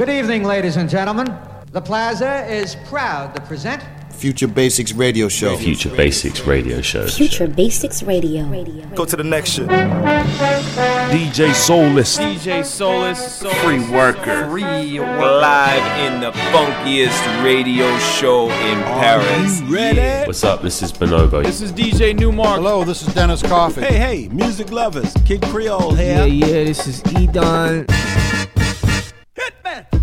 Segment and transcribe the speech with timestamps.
[0.00, 1.26] Good evening, ladies and gentlemen.
[1.72, 5.58] The Plaza is proud to present Future Basics Radio Show.
[5.58, 7.06] Future Basics Radio Show.
[7.06, 8.46] Future Basics Radio.
[8.94, 9.68] Go to the next shit.
[9.68, 12.16] DJ Soulless.
[12.16, 13.42] DJ Soulless.
[13.62, 14.48] Free worker.
[14.48, 19.60] Free Live in the funkiest radio show in Paris.
[19.64, 20.26] Ready?
[20.26, 20.62] What's up?
[20.62, 21.44] This is Bonobo.
[21.44, 22.56] This is DJ Newmark.
[22.56, 23.82] Hello, this is Dennis Coffey.
[23.82, 25.12] Hey, hey, music lovers.
[25.26, 26.46] Kid Creole Yeah, here.
[26.46, 27.86] yeah, this is Edon.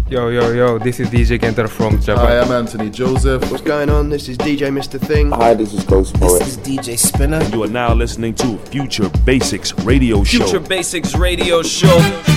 [0.09, 2.25] Yo, yo, yo, this is DJ Kenter from Japan.
[2.25, 3.51] Hi, I'm Anthony Joseph.
[3.51, 4.07] What's going on?
[4.07, 4.97] This is DJ Mr.
[4.97, 5.31] Thing.
[5.31, 6.39] Hi, this is Ghost Poet.
[6.39, 7.43] This is DJ Spinner.
[7.49, 10.45] You are now listening to Future Basics Radio Show.
[10.45, 12.36] Future Basics Radio Show.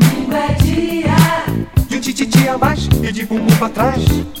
[3.03, 4.40] E de bumbum pra trás.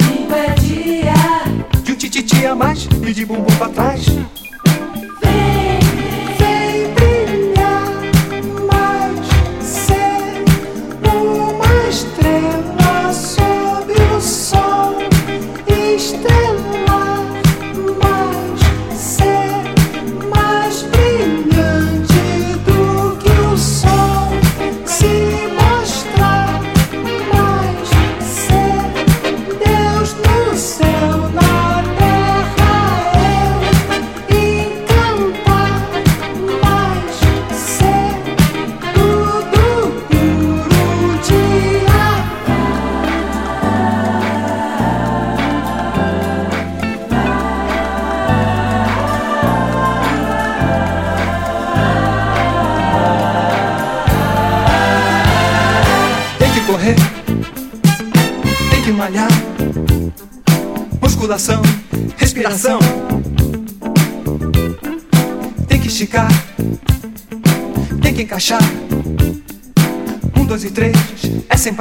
[2.41, 4.05] Mais e de bumbum pra trás.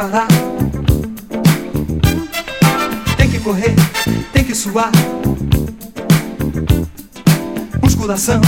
[0.00, 0.28] Parar.
[3.18, 3.74] Tem que correr,
[4.32, 4.90] tem que suar.
[7.82, 8.40] Musculação,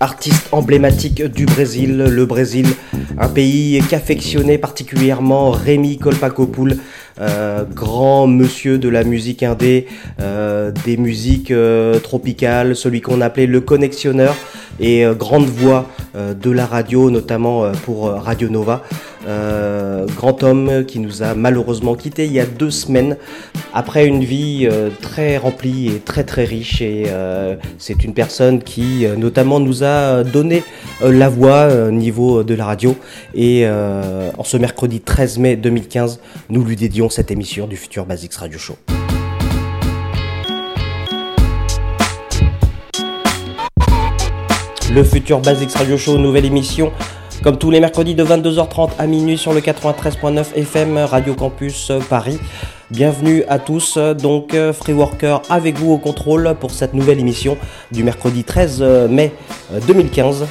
[0.00, 2.66] Artiste emblématique du Brésil, le Brésil,
[3.18, 6.76] un pays qu'affectionnait particulièrement Rémi Colpacopoul,
[7.20, 9.86] euh, grand monsieur de la musique indé,
[10.20, 14.36] euh, des musiques euh, tropicales, celui qu'on appelait le connexionneur
[14.78, 18.82] et grande voix de la radio, notamment pour Radio Nova.
[19.26, 23.18] Grand homme qui nous a malheureusement quitté il y a deux semaines
[23.72, 28.62] après une vie euh, très remplie et très très riche et euh, c'est une personne
[28.62, 30.62] qui euh, notamment nous a donné
[31.02, 32.96] la voix au niveau de la radio
[33.34, 36.20] et en ce mercredi 13 mai 2015
[36.50, 38.76] nous lui dédions cette émission du futur Basics Radio Show.
[44.92, 46.92] Le futur Basics Radio Show, nouvelle émission.
[47.42, 52.38] Comme tous les mercredis de 22h30 à minuit sur le 93.9 FM Radio Campus Paris.
[52.90, 57.20] Bienvenue à tous, euh, donc euh, Free Worker avec vous au contrôle pour cette nouvelle
[57.20, 57.56] émission
[57.92, 59.32] du mercredi 13 euh, mai
[59.72, 60.46] euh, 2015.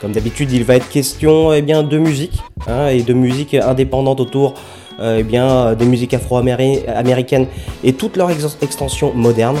[0.00, 4.18] Comme d'habitude, il va être question eh bien, de musique hein, et de musique indépendante
[4.18, 4.54] autour
[4.98, 7.46] euh, eh bien, des musiques afro-américaines
[7.84, 9.58] et toutes leurs ex- extensions modernes.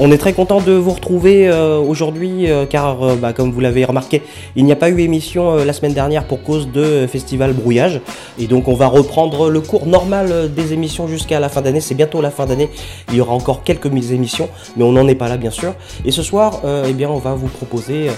[0.00, 3.58] On est très content de vous retrouver euh, aujourd'hui euh, car, euh, bah, comme vous
[3.58, 4.22] l'avez remarqué,
[4.54, 8.00] il n'y a pas eu émission la semaine dernière pour cause de Festival Brouillage.
[8.38, 11.80] Et donc on va reprendre le cours normal des émissions jusqu'à la fin d'année.
[11.80, 12.70] C'est bientôt la fin d'année.
[13.08, 15.74] Il y aura encore quelques émissions, mais on n'en est pas là bien sûr.
[16.04, 18.08] Et ce soir, eh bien, on va vous proposer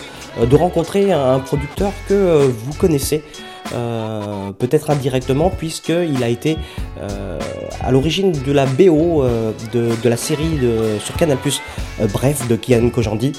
[0.41, 3.23] de rencontrer un, producteur que vous connaissez.
[3.73, 6.57] Euh, peut-être indirectement puisqu'il a été
[6.99, 7.39] euh,
[7.81, 10.59] à l'origine de la BO euh, de, la série
[11.01, 11.39] sur Canal+,
[12.01, 13.33] euh, bref, de Kian Kojandi.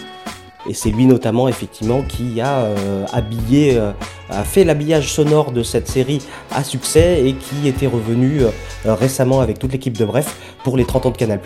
[0.70, 3.92] Et c'est lui notamment effectivement qui a euh, habillé, euh,
[4.30, 6.22] a fait l'habillage sonore de cette série
[6.52, 8.50] à succès et qui était revenu euh,
[8.86, 11.40] récemment avec toute l'équipe de Bref pour les 30 ans de Canal+.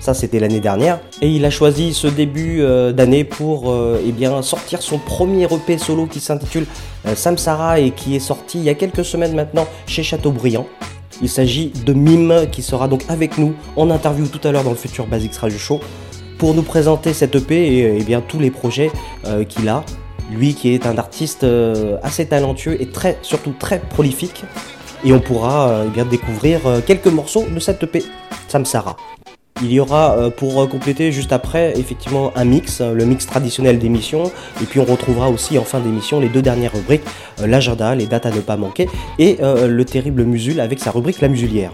[0.00, 1.00] Ça c'était l'année dernière.
[1.22, 3.74] Et il a choisi ce début d'année pour
[4.04, 6.66] eh sortir son premier EP solo qui s'intitule
[7.14, 10.66] Samsara et qui est sorti il y a quelques semaines maintenant chez Chateaubriand.
[11.22, 14.70] Il s'agit de Mime qui sera donc avec nous en interview tout à l'heure dans
[14.70, 15.80] le futur Basics Radio Show
[16.38, 18.90] pour nous présenter cette EP et, et bien tous les projets
[19.26, 19.84] euh, qu'il a.
[20.30, 22.88] Lui qui est un artiste euh, assez talentueux et
[23.22, 24.44] surtout très prolifique.
[25.04, 28.02] Et on pourra euh, eh bien découvrir quelques morceaux de cette EP,
[28.48, 28.96] Samsara.
[29.62, 34.30] Il y aura pour compléter juste après effectivement un mix, le mix traditionnel d'émission,
[34.60, 37.04] et puis on retrouvera aussi en fin d'émission les deux dernières rubriques,
[37.42, 38.86] l'agenda, les dates à ne pas manquer,
[39.18, 41.72] et le terrible Musul avec sa rubrique La Musulière.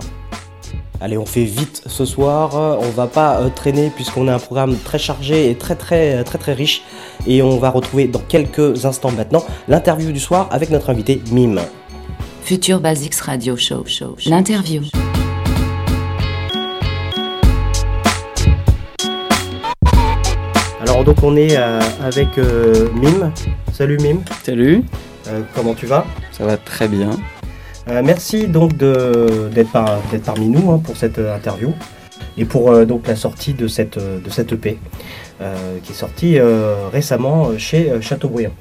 [1.03, 2.57] Allez, on fait vite ce soir.
[2.57, 6.23] euh, On va pas euh, traîner puisqu'on a un programme très chargé et très très
[6.23, 6.83] très très riche.
[7.27, 11.61] Et on va retrouver dans quelques instants maintenant l'interview du soir avec notre invité Mime.
[12.45, 13.85] Future Basics Radio Show.
[13.87, 14.31] show, show.
[14.31, 14.83] L'interview.
[20.81, 23.33] Alors donc on est euh, avec euh, Mime.
[23.73, 24.23] Salut Mime.
[24.43, 24.83] Salut,
[25.29, 26.05] Euh, comment tu vas?
[26.33, 27.11] Ça va très bien.
[27.89, 31.73] Euh, Merci donc d'être par- d'être parmi nous hein, pour cette euh, interview
[32.39, 34.79] et pour euh, donc la sortie de cette de cette EP
[35.41, 38.53] euh, qui est sortie euh, récemment chez Chateaubriand.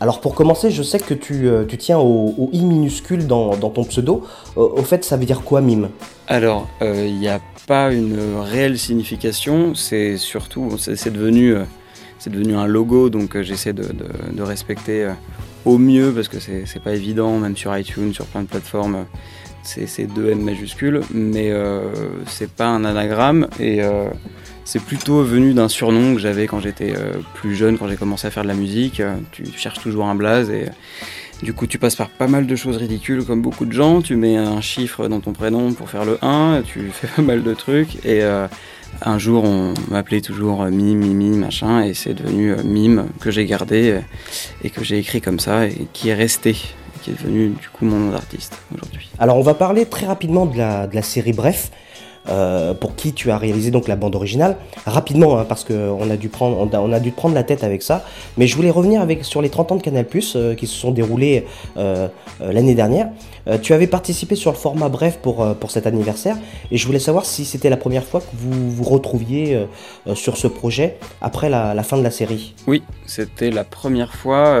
[0.00, 3.70] Alors pour commencer, je sais que tu, tu tiens au, au i minuscule dans, dans
[3.70, 4.24] ton pseudo.
[4.56, 5.88] Euh, au fait, ça veut dire quoi mime?
[6.28, 11.56] Alors, euh, il n'y a pas une réelle signification, c'est surtout, c'est devenu,
[12.20, 15.12] c'est devenu un logo, donc j'essaie de, de- de respecter euh,
[15.68, 19.04] au mieux, parce que c'est pas évident, même sur iTunes, sur plein de plateformes,
[19.62, 21.82] c'est deux M majuscules, mais euh,
[22.26, 24.08] c'est pas un anagramme, et euh,
[24.64, 28.26] c'est plutôt venu d'un surnom que j'avais quand j'étais euh, plus jeune, quand j'ai commencé
[28.26, 29.00] à faire de la musique.
[29.00, 30.66] Euh, Tu cherches toujours un blaze, et
[31.42, 34.00] Du coup, tu passes par pas mal de choses ridicules, comme beaucoup de gens.
[34.00, 37.42] Tu mets un chiffre dans ton prénom pour faire le 1, tu fais pas mal
[37.42, 38.04] de trucs.
[38.06, 38.22] Et
[39.02, 43.30] un jour, on m'appelait toujours euh, Mime, Mimi, machin, et c'est devenu euh, Mime que
[43.30, 44.00] j'ai gardé euh,
[44.64, 46.56] et que j'ai écrit comme ça et qui est resté,
[47.02, 49.08] qui est devenu du coup mon nom d'artiste aujourd'hui.
[49.18, 51.70] Alors on va parler très rapidement de la, de la série Bref,
[52.30, 54.56] euh, pour qui tu as réalisé donc la bande originale.
[54.86, 57.82] Rapidement, hein, parce qu'on a, dû prendre- on a, dû te prendre la tête avec
[57.82, 58.04] ça.
[58.36, 60.06] Mais je voulais revenir avec, sur les 30 ans de Canal+,
[60.36, 62.08] euh, qui se sont déroulés euh,
[62.40, 63.08] euh, l'année dernière.
[63.62, 66.36] Tu avais participé sur le format Bref pour, pour cet anniversaire.
[66.70, 69.66] Et je voulais savoir si c'était la première fois que vous vous retrouviez
[70.12, 72.54] sur ce projet après la, fin de la série.
[72.66, 74.54] Oui, c'était la première fois.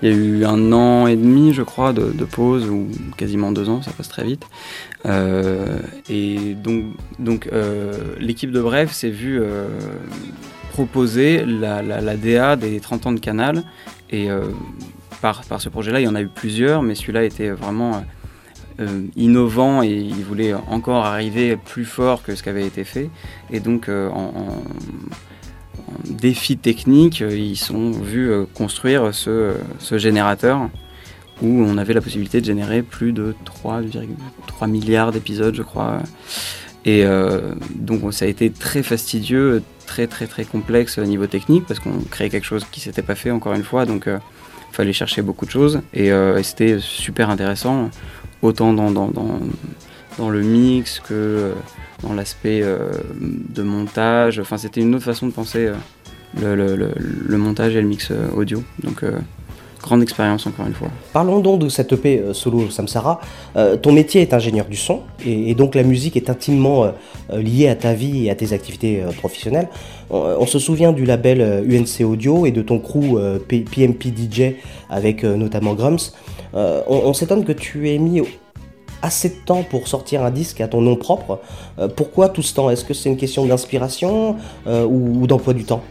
[0.00, 3.68] il y a eu un an et demi, je crois, de pause, ou quasiment deux
[3.68, 4.44] ans, ça passe très vite.
[5.06, 5.78] Euh,
[6.08, 6.84] et donc,
[7.18, 9.68] donc euh, l'équipe de Bref s'est vue euh,
[10.72, 13.64] proposer la, DA des 30 ans de Canal.
[14.10, 14.28] Et
[15.20, 18.04] par, par ce projet-là, il y en a eu plusieurs, mais celui-là était vraiment
[19.16, 23.10] innovant et il voulait encore arriver plus fort que ce qui avait été fait.
[23.50, 24.62] Et donc, en,
[26.06, 29.56] défi technique, ils sont vus construire ce,
[29.92, 30.70] générateur
[31.42, 36.00] où on avait la possibilité de générer plus de 3,3 milliards d'épisodes, je crois.
[36.84, 37.04] Et
[37.74, 42.00] donc ça a été très fastidieux, très très très complexe au niveau technique parce qu'on
[42.10, 43.84] créait quelque chose qui s'était pas fait encore une fois.
[43.84, 47.90] Donc il fallait chercher beaucoup de choses et, et c'était super intéressant,
[48.42, 49.10] autant dans, dans,
[50.18, 51.52] dans, le mix que euh,
[52.02, 52.90] dans l'aspect euh,
[53.20, 54.38] de montage.
[54.38, 55.70] Enfin, c'était une autre façon de penser
[56.42, 56.94] euh,
[57.26, 58.62] le, montage et le mix audio.
[59.88, 60.88] Grande expérience encore une fois.
[61.12, 63.20] Parlons donc de cette EP solo Samsara.
[63.82, 66.92] ton métier est ingénieur du son et, donc la musique est intimement
[67.32, 69.68] liée à ta vie et à tes activités professionnelles.
[70.10, 73.18] On, se souvient du label UNC Audio et de ton crew
[73.48, 74.54] PMP DJ
[74.90, 76.12] avec notamment Grums.
[76.54, 78.22] on, on s'étonne que tu aies mis
[79.02, 81.40] assez de temps pour sortir un disque à ton nom propre.
[81.78, 82.70] Euh, pourquoi tout ce temps?
[82.70, 85.82] Est-ce que c'est une question d'inspiration euh, ou, d'emploi du temps?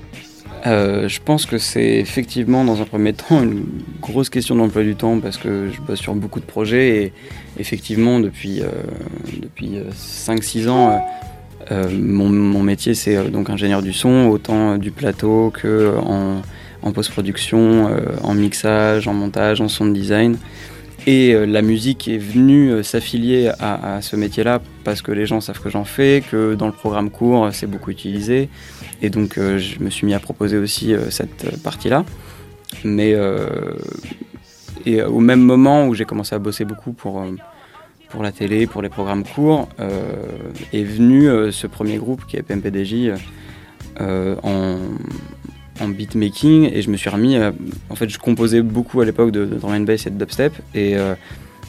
[0.66, 3.66] Euh, je pense que c'est effectivement dans un premier temps une
[4.02, 7.14] grosse question d'emploi du temps parce que je bosse sur beaucoup de projets et
[7.60, 8.62] effectivement depuis,
[9.42, 11.06] depuis 5-6 ans
[11.72, 16.42] mon, métier c'est donc ingénieur du son, autant du plateau que en,
[16.82, 17.90] en post-production,
[18.24, 20.38] en mixage, en montage, en sound design.
[21.08, 25.40] Et euh, la musique est venue euh, s'affilier à, ce métier-là parce que les gens
[25.40, 28.50] savent que j'en fais, que dans le programme court, euh, c'est beaucoup utilisé.
[29.02, 32.04] Et donc, je me suis mis à proposer aussi cette partie-là.
[32.84, 33.16] Mais
[34.88, 37.24] et au même moment où j'ai commencé à bosser beaucoup pour,
[38.10, 39.70] pour la télé, pour les programmes courts,
[40.74, 43.12] est venu ce premier groupe qui est PMPDJ
[44.00, 44.78] en,
[45.82, 47.38] en beatmaking et je me suis remis.
[47.90, 50.98] en fait, je composais beaucoup à l'époque de, drum and bass et de dubstep et
[50.98, 51.16] euh,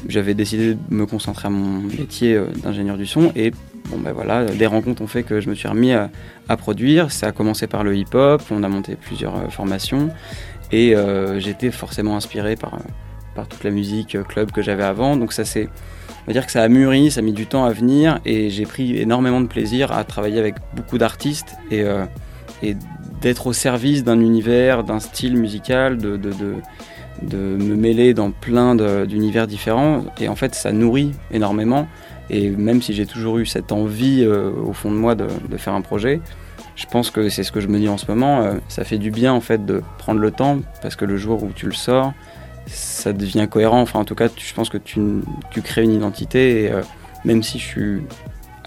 [0.08, 3.52] j'avais décidé de me concentrer à mon métier euh, d'ingénieur du son et
[3.90, 6.10] bon ben voilà, des rencontres ont fait que je me suis remis à,
[6.56, 7.10] produire.
[7.10, 10.10] Ça a commencé par le hip-hop, on a monté plusieurs euh, formations
[10.70, 10.94] et
[11.38, 12.78] j'étais forcément inspiré par,
[13.34, 15.16] par toute la musique club que j'avais avant.
[15.16, 15.70] Donc ça c'est
[16.24, 18.50] on va dire que ça a mûri, ça a mis du temps à venir et
[18.50, 21.86] j'ai pris énormément de plaisir à travailler avec beaucoup d'artistes et,
[22.62, 22.76] et
[23.20, 26.32] d'être au service d'un univers, d'un style musical, de, de,
[27.22, 28.74] de, me mêler dans plein
[29.06, 30.04] d'univers différents.
[30.20, 31.88] Et en fait, ça nourrit énormément.
[32.30, 35.74] Et même si j'ai toujours eu cette envie euh, au fond de moi de, faire
[35.74, 36.20] un projet,
[36.76, 38.42] je pense que c'est ce que je me dis en ce moment.
[38.42, 41.42] Euh, ça fait du bien en fait de prendre le temps parce que le jour
[41.42, 42.12] où tu le sors,
[42.66, 43.80] ça devient cohérent.
[43.80, 45.00] Enfin, en tout cas, je pense que tu,
[45.50, 46.64] tu crées une identité.
[46.64, 46.82] Et euh,
[47.24, 48.02] même si je suis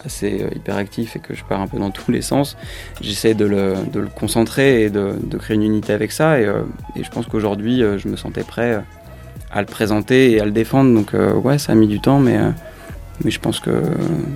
[0.05, 2.58] assez euh, hyperactif et que je pars un peu dans tous les sens,
[3.01, 6.39] j'essaie de le, de le, concentrer et de, de, créer une unité avec ça.
[6.39, 6.62] Et, euh,
[6.96, 8.81] et je pense qu'aujourd'hui, euh, je me sentais prêt
[9.51, 10.93] à le présenter et à le défendre.
[10.93, 12.38] Donc ouais, ça a mis du temps, mais,
[13.24, 13.81] mais je pense que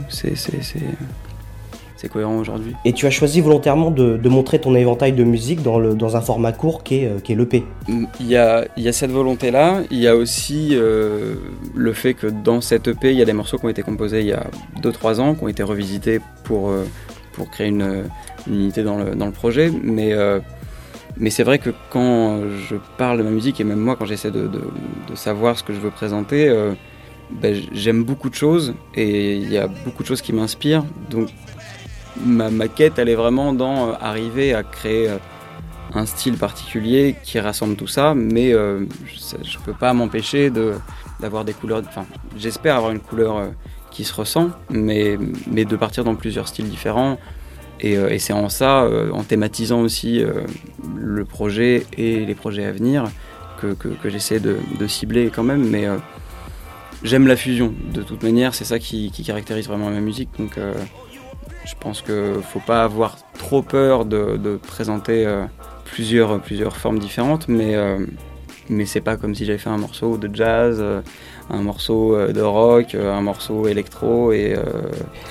[0.10, 0.36] c'est
[2.10, 2.74] cohérent aujourd'hui.
[2.86, 6.22] Et tu as choisi volontairement de, montrer ton éventail de musique dans, le, dans un
[6.22, 7.64] format court qui est, euh, est l'EP.
[7.88, 9.82] Il y a, il y a cette volonté-là.
[9.92, 11.36] Il y a aussi euh,
[11.74, 14.22] le fait que dans cette EP, il y a des morceaux qui ont été composés
[14.22, 14.48] il y a
[14.82, 16.86] 2-3 ans, qui ont été revisités pour, euh,
[17.34, 18.04] pour créer une,
[18.48, 19.72] unité dans le, dans le, projet.
[19.84, 20.14] Mais,
[21.18, 24.32] mais c'est vrai que quand je parle de ma musique, et même moi quand j'essaie
[24.32, 24.62] de, de,
[25.10, 26.48] de, savoir ce que je veux présenter,
[27.32, 30.86] ben, j'aime beaucoup de choses et il y a beaucoup de choses qui m'inspirent.
[31.10, 31.30] Donc
[32.24, 35.18] ma, quête, elle est vraiment dans euh, arriver à créer euh,
[35.94, 38.86] un style particulier qui rassemble tout ça, mais euh,
[39.44, 40.52] je ne peux pas m'empêcher
[41.20, 41.82] d'avoir des couleurs.
[41.88, 42.06] Enfin,
[42.38, 43.50] j'espère avoir une couleur
[43.92, 45.18] qui se ressent, mais,
[45.50, 47.18] mais de partir dans plusieurs styles différents.
[47.82, 50.24] Et, c'est en ça, en thématisant aussi
[50.98, 53.06] le projet et les projets à venir,
[53.62, 55.64] que, j'essaie de, de, cibler quand même.
[55.64, 55.86] Mais
[57.04, 60.30] j'aime la fusion, de toute manière, c'est ça qui, qui, caractérise vraiment ma musique.
[60.40, 60.58] Donc
[61.66, 65.46] je pense qu'il ne faut pas avoir trop peur de, présenter euh,
[65.86, 68.06] plusieurs, plusieurs formes différentes, mais, euh,
[68.70, 71.02] mais c'est pas comme si j'avais fait un morceau de jazz, euh,
[71.50, 74.32] un morceau de rock, un morceau électro.
[74.32, 74.56] et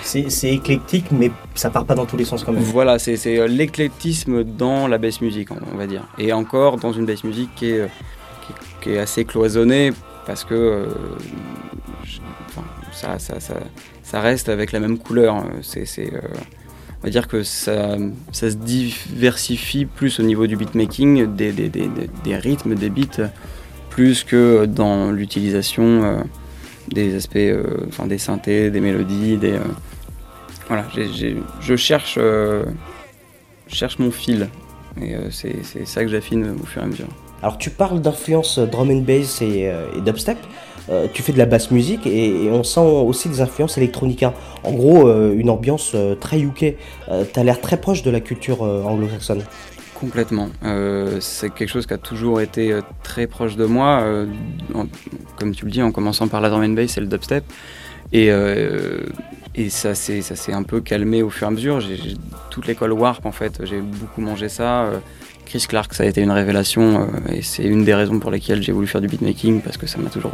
[0.03, 2.63] C'est éclectique, mais ça part pas dans tous les sens quand même.
[2.63, 6.07] Voilà, c'est l'éclectisme dans la bass music, on va dire.
[6.19, 7.89] Et encore dans une bass music qui est,
[8.81, 9.93] qui, est assez cloisonnée,
[10.25, 10.87] parce que
[12.93, 13.55] ça, ça, ça
[14.05, 15.37] ça reste avec la même couleur.
[15.39, 16.19] Euh,
[17.01, 17.97] on va dire que ça,
[18.33, 23.31] se diversifie plus au niveau du beatmaking, des, des, rythmes, des beats,
[23.91, 26.23] plus que dans l'utilisation euh,
[26.89, 29.39] des aspects, euh, des synthés, des mélodies,
[30.69, 30.87] voilà.
[31.61, 32.19] je cherche,
[33.67, 34.49] cherche mon fil
[35.01, 37.09] et c'est, ça que j'affine au fur et à mesure.
[37.43, 40.39] Alors tu parles d'influence drum and bass et, et dubstep.
[40.91, 44.35] Euh, tu fais de la basse musique et, on sent aussi des influences électronica.
[44.63, 46.77] En gros, euh, une ambiance euh, très UK.
[47.09, 49.43] tu as l'air très proche de la culture anglo-saxonne.
[49.95, 50.49] Complètement.
[51.21, 54.05] C'est quelque chose qui a toujours été très proche de moi.
[55.37, 57.45] Comme tu le dis, en commençant par la drum and bass et le dubstep.
[58.13, 58.31] Et,
[59.71, 61.83] ça s'est un peu calmé au fur et à mesure.
[62.51, 64.91] Toute l'école Warp, en fait, j'ai beaucoup mangé ça.
[65.47, 67.09] Chris Clark, ça a été une révélation.
[67.33, 69.99] et c'est une des raisons pour lesquelles j'ai voulu faire du beatmaking, parce que ça
[69.99, 70.33] m'a toujours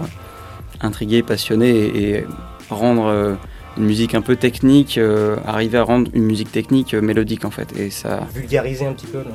[0.81, 1.71] intrigué, passionné.
[1.71, 2.25] Et, et
[2.71, 3.35] rendre euh,
[3.77, 7.51] une musique un peu technique, euh, arriver à rendre une musique technique euh, mélodique, en
[7.51, 7.77] fait.
[7.79, 9.19] Et ça Vulgariser un petit peu.
[9.19, 9.35] non?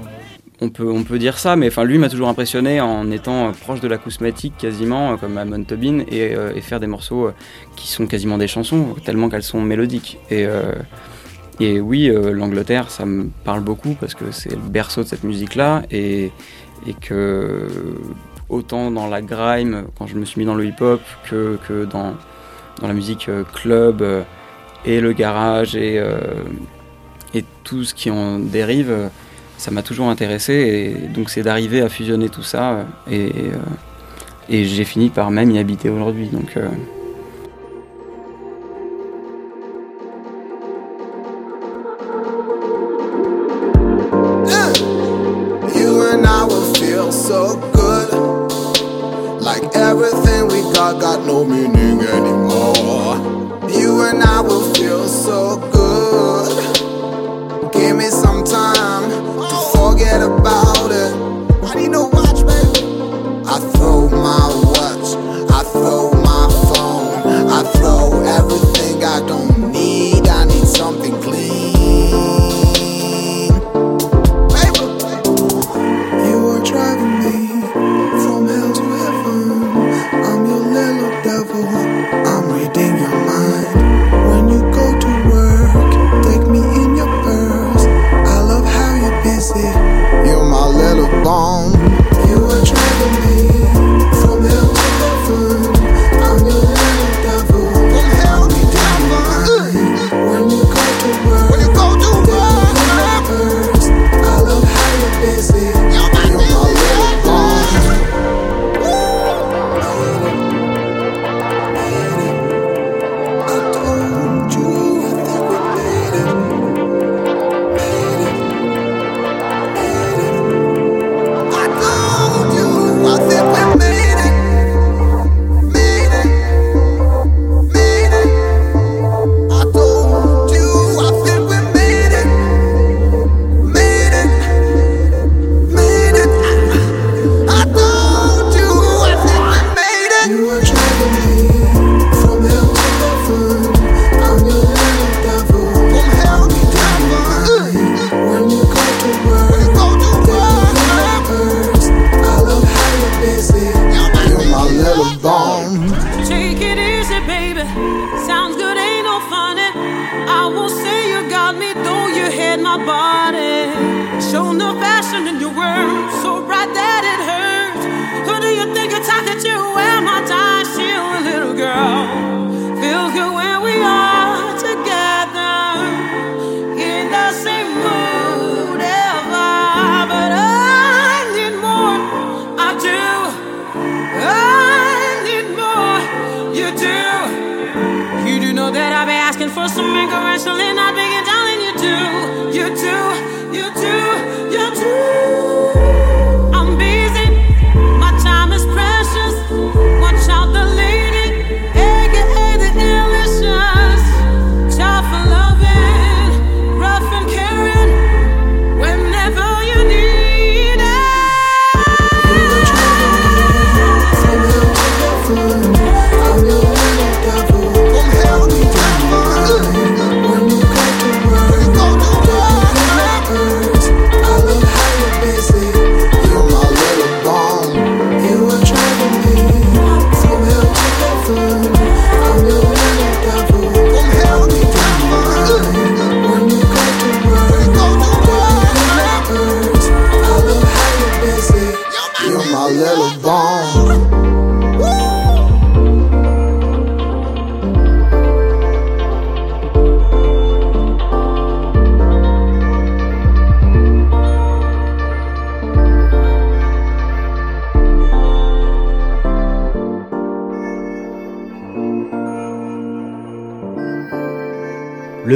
[0.61, 3.51] On peut, on peut dire ça, mais enfin, lui m'a toujours impressionné en étant euh,
[3.51, 7.31] proche de l'acousmatique quasiment, comme Amon Tobin, et, et faire des morceaux
[7.75, 10.17] qui sont quasiment des chansons, tellement qu'elles sont mélodiques.
[10.31, 10.45] Et,
[11.59, 15.83] et oui, l'Angleterre, ça me parle beaucoup parce que c'est le berceau de cette musique-là,
[15.91, 16.31] et,
[16.87, 17.67] et que
[18.49, 22.13] autant dans la grime, quand je me suis mis dans le hip-hop, que, que dans,
[22.81, 24.23] la musique euh, club, euh,
[24.83, 26.19] et le garage, et, euh,
[27.33, 29.09] et tout ce qui en dérive,
[29.57, 33.31] ça m'a toujours intéressé et donc c'est d'arriver à fusionner tout ça et,
[34.49, 36.57] et, j'ai fini par même y habiter aujourd'hui donc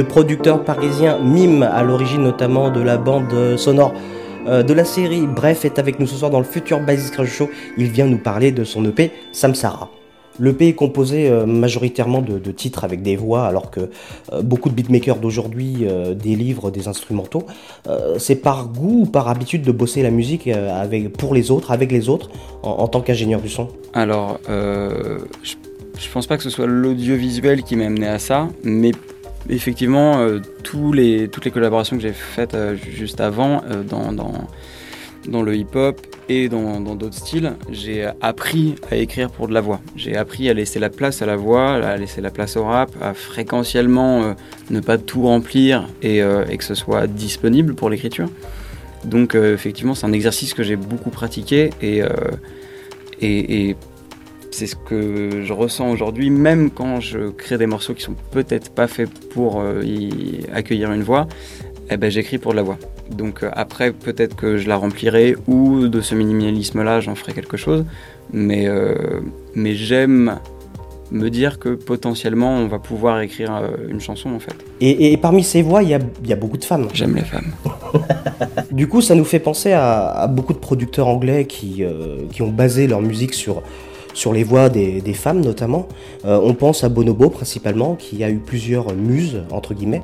[0.00, 3.92] Le producteur parisien Mime, à l'origine notamment de la bande sonore
[4.46, 7.30] euh, de la série Bref est avec nous ce soir dans le futur Basics Radio
[7.30, 7.50] Show.
[7.76, 9.90] Il vient nous parler de son EP Samsara.
[10.38, 13.90] L'EP est composé euh, majoritairement de, titres avec des voix, alors que
[14.32, 17.42] euh, beaucoup de beatmakers d'aujourd'hui euh, délivrent des instrumentaux.
[17.86, 21.72] Euh, c'est par goût ou par habitude de bosser la musique euh, pour les autres,
[21.72, 22.30] avec les autres,
[22.62, 27.76] en, tant qu'ingénieur du son Alors, euh, je pense pas que ce soit l'audiovisuel qui
[27.76, 28.92] m'a amené à ça, mais
[29.48, 36.00] effectivement, euh, toutes les collaborations que j'ai faites euh, juste avant, euh, dans, le hip-hop
[36.28, 39.80] et dans d'autres styles, j'ai appris à écrire pour de la voix.
[39.96, 42.90] J'ai appris à laisser la place à la voix, à laisser la place au rap,
[43.02, 44.34] à fréquentiellement
[44.70, 48.28] ne pas tout remplir et, que ce soit disponible pour l'écriture.
[49.04, 52.04] Donc effectivement, c'est un exercice que j'ai beaucoup pratiqué et
[54.50, 58.70] c'est ce que je ressens aujourd'hui, même quand je crée des morceaux qui sont peut-être
[58.70, 61.28] pas faits pour euh, y accueillir une voix,
[61.90, 62.78] eh ben, j'écris pour de la voix.
[63.10, 67.56] Donc euh, après, peut-être que je la remplirai ou de ce minimalisme-là, j'en ferai quelque
[67.56, 67.84] chose.
[68.32, 69.20] Mais, euh,
[69.54, 70.38] mais j'aime
[71.10, 74.54] me dire que potentiellement, on va pouvoir écrire euh, une chanson en fait.
[74.80, 76.88] Et, et parmi ces voix, il y a, y a beaucoup de femmes.
[76.94, 77.52] J'aime les femmes.
[78.70, 81.82] Du coup, ça nous fait penser à, à beaucoup de producteurs anglais qui,
[82.30, 83.64] qui ont basé leur musique sur,
[84.14, 85.88] sur les voix des, femmes notamment.
[86.24, 90.02] Euh, on pense à Bonobo principalement, qui a eu plusieurs muses, entre guillemets.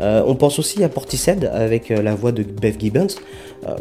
[0.00, 3.08] Euh, on pense aussi à Portishead avec euh, la voix de Bev Gibbons.
[3.66, 3.74] Euh,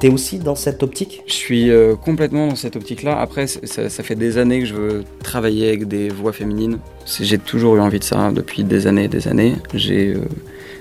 [0.00, 1.22] T'es aussi dans cette optique?
[1.26, 1.70] Je suis
[2.04, 3.18] complètement dans cette optique-là.
[3.18, 6.78] Après, ça, fait des années que je veux travailler avec des voix féminines.
[7.20, 9.54] J'ai toujours eu envie de ça depuis des années et des années.
[9.74, 10.16] J'ai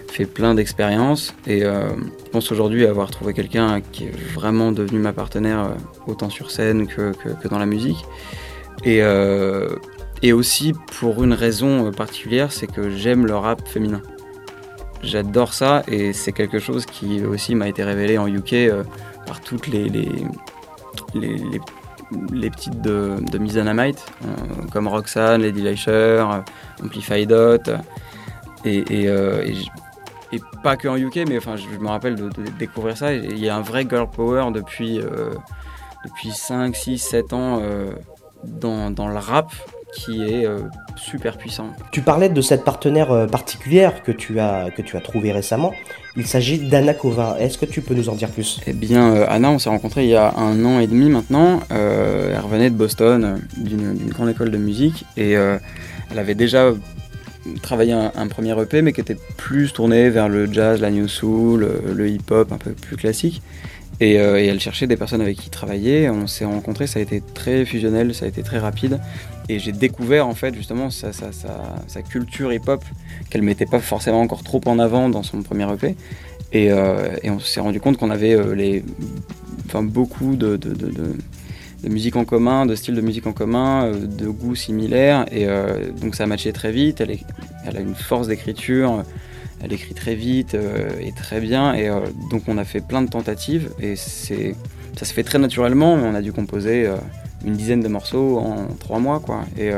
[0.09, 5.13] fait plein d'expériences et je pense aujourd'hui avoir trouvé quelqu'un qui est vraiment devenu ma
[5.13, 5.75] partenaire
[6.07, 7.13] autant sur scène que
[7.47, 8.03] dans la musique.
[8.83, 9.75] Et, euh,
[10.21, 14.01] et aussi pour une raison euh, particulière, c'est que j'aime le rap féminin.
[15.03, 18.83] J'adore ça et c'est quelque chose qui aussi m'a été révélé en UK euh,
[19.25, 20.09] par toutes les, les,
[22.49, 23.57] petites de, de Miss
[24.71, 26.43] comme Roxanne, Lady Leisure,
[26.83, 27.71] Amplify Dot.
[28.63, 29.05] Et, et,
[30.33, 32.29] et pas que en UK, mais enfin, je, me rappelle de,
[32.59, 33.13] découvrir ça.
[33.13, 34.99] Il y a un vrai girl power depuis,
[36.05, 37.59] depuis 5, 6, 7 ans
[38.43, 39.51] dans, dans le rap
[39.93, 40.59] qui est euh,
[40.95, 41.71] super puissant.
[41.91, 45.73] Tu parlais de cette partenaire euh, particulière que tu as, que tu as trouvée récemment.
[46.15, 47.35] Il s'agit d'Anna Kovin.
[47.37, 48.61] Est-ce que tu peux nous en dire plus?
[48.67, 51.59] Eh bien, euh, Anna, on s'est rencontrés il y a un an et demi maintenant.
[51.71, 56.71] Euh, elle revenait de Boston, d'une grande école de musique, et elle avait déjà
[57.61, 61.07] travaillé un, un premier EP, mais qui était plus tourné vers le jazz, la new
[61.07, 63.41] soul, le hip-hop un peu plus classique.
[64.01, 66.09] Et, euh, et elle cherchait des personnes avec qui travailler.
[66.09, 68.99] On s'est rencontrés, ça a été très fusionnel, ça a été très rapide.
[69.47, 71.11] Et j'ai découvert en fait justement sa,
[72.09, 72.83] culture hip-hop
[73.29, 75.95] qu'elle mettait pas forcément encore trop en avant dans son premier EP.
[76.51, 78.81] Et, euh, et on s'est rendu compte qu'on avait euh,
[79.83, 80.59] beaucoup de,
[81.83, 85.25] musique en commun, de styles de musique en commun, de goûts similaires.
[85.31, 85.45] Et
[86.01, 87.01] donc ça a matché très vite.
[87.01, 89.03] Elle a une force d'écriture.
[89.63, 91.73] Elle écrit très vite euh, et très bien.
[91.73, 91.99] Et euh,
[92.31, 93.69] donc on a fait plein de tentatives.
[93.79, 94.55] Et c'est,
[94.97, 95.93] ça se fait très naturellement.
[95.93, 96.95] On a dû composer euh,
[97.45, 99.19] une dizaine de morceaux en trois mois.
[99.19, 99.45] Quoi.
[99.57, 99.71] Et,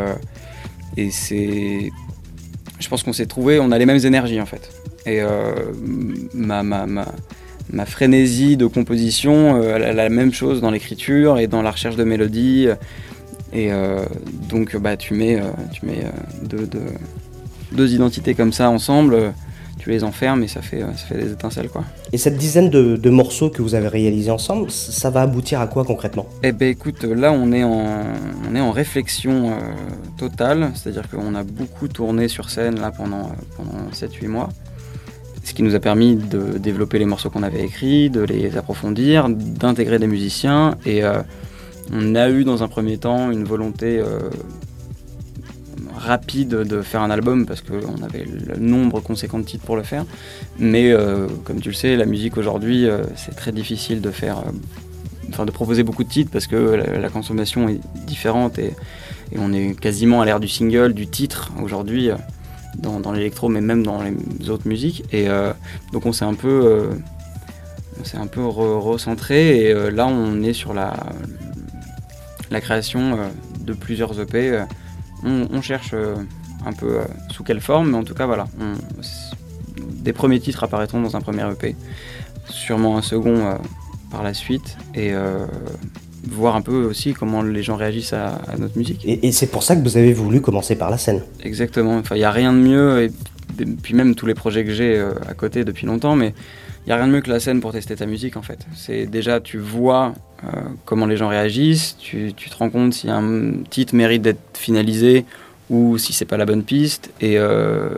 [1.11, 1.91] c'est.
[2.79, 4.69] Je pense qu'on s'est trouvé, on a les mêmes énergies en fait.
[5.05, 5.21] Et
[6.33, 7.05] ma, ma, ma,
[7.71, 11.95] ma frénésie de composition, elle a la même chose dans l'écriture et dans la recherche
[11.95, 12.67] de mélodies.
[13.53, 13.69] Et
[14.49, 15.41] donc, bah, tu mets,
[15.71, 16.03] tu mets
[16.43, 16.85] deux, deux,
[17.71, 19.33] deux identités comme ça ensemble,
[19.83, 21.67] tu les enfermes et ça fait, euh, ça fait des étincelles.
[21.67, 21.83] quoi.
[22.13, 25.67] Et cette dizaine de, de morceaux que vous avez réalisés ensemble, ça va aboutir à
[25.67, 26.25] quoi concrètement?
[26.41, 27.85] Eh ben écoute, là on est en,
[28.49, 29.55] on est en réflexion euh,
[30.17, 34.49] totale, c'est-à-dire qu'on a beaucoup tourné sur scène là pendant, euh, pendant 7-8 mois,
[35.43, 39.27] ce qui nous a permis de développer les morceaux qu'on avait écrits, de les approfondir,
[39.29, 41.21] d'intégrer des musiciens et euh,
[41.91, 44.29] on a eu dans un premier temps une volonté euh,
[45.95, 49.83] rapide de faire un album parce qu'on avait le nombre conséquent de titres pour le
[49.83, 50.05] faire.
[50.59, 54.39] Mais euh, comme tu le sais, la musique aujourd'hui, euh, c'est très difficile de faire,
[54.39, 54.51] euh,
[55.29, 58.73] enfin de proposer beaucoup de titres parce que la, consommation est différente et,
[59.35, 62.11] on est quasiment à l'ère du single, du titre aujourd'hui
[62.77, 65.03] dans, l'électro, mais même dans les autres musiques.
[65.11, 65.25] Et
[65.91, 66.89] donc on s'est un peu,
[67.99, 70.93] on s'est un peu re- recentré et là on est sur la,
[72.51, 73.17] la création
[73.59, 74.65] de plusieurs EP.
[75.25, 76.15] On, on cherche euh,
[76.65, 78.47] un peu euh, sous quelle forme, mais en tout cas, voilà.
[78.59, 78.73] on-
[80.03, 81.75] des premiers titres apparaîtront dans un premier EP,
[82.49, 83.55] sûrement un second euh,
[84.11, 85.13] par la suite, et
[86.29, 89.01] voir un peu aussi comment les gens réagissent à, à notre musique.
[89.05, 91.21] Et, et c'est pour ça que vous avez voulu commencer par la scène.
[91.41, 94.73] Exactement, enfin, il n'y a rien de mieux, et puis même tous les projets que
[94.73, 96.33] j'ai euh, à côté depuis longtemps, mais
[96.85, 98.59] il n'y a rien de mieux que la scène pour tester ta musique en fait.
[98.75, 100.47] C'est déjà, tu vois euh,
[100.85, 105.25] comment les gens réagissent, tu, tu te rends compte si un titre mérite d'être finalisé
[105.69, 107.89] ou si c'est pas la bonne piste, et, euh,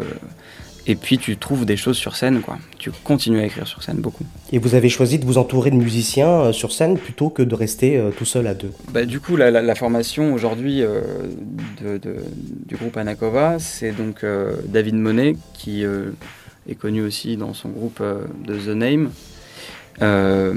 [0.86, 2.60] et puis tu trouves des choses sur scène, quoi.
[2.78, 4.24] Tu continues à écrire sur scène beaucoup.
[4.52, 7.56] Et vous avez choisi de vous entourer de musiciens euh, sur scène plutôt que de
[7.56, 8.71] rester euh, tout seul à deux?
[8.93, 12.17] Bah, du coup, la, la- la formation aujourd'hui de- de-
[12.67, 14.24] du groupe Anakova, c'est donc
[14.67, 15.84] David Monet, qui
[16.67, 19.12] est connu aussi dans son groupe euh, de The Name,
[20.01, 20.54] euh,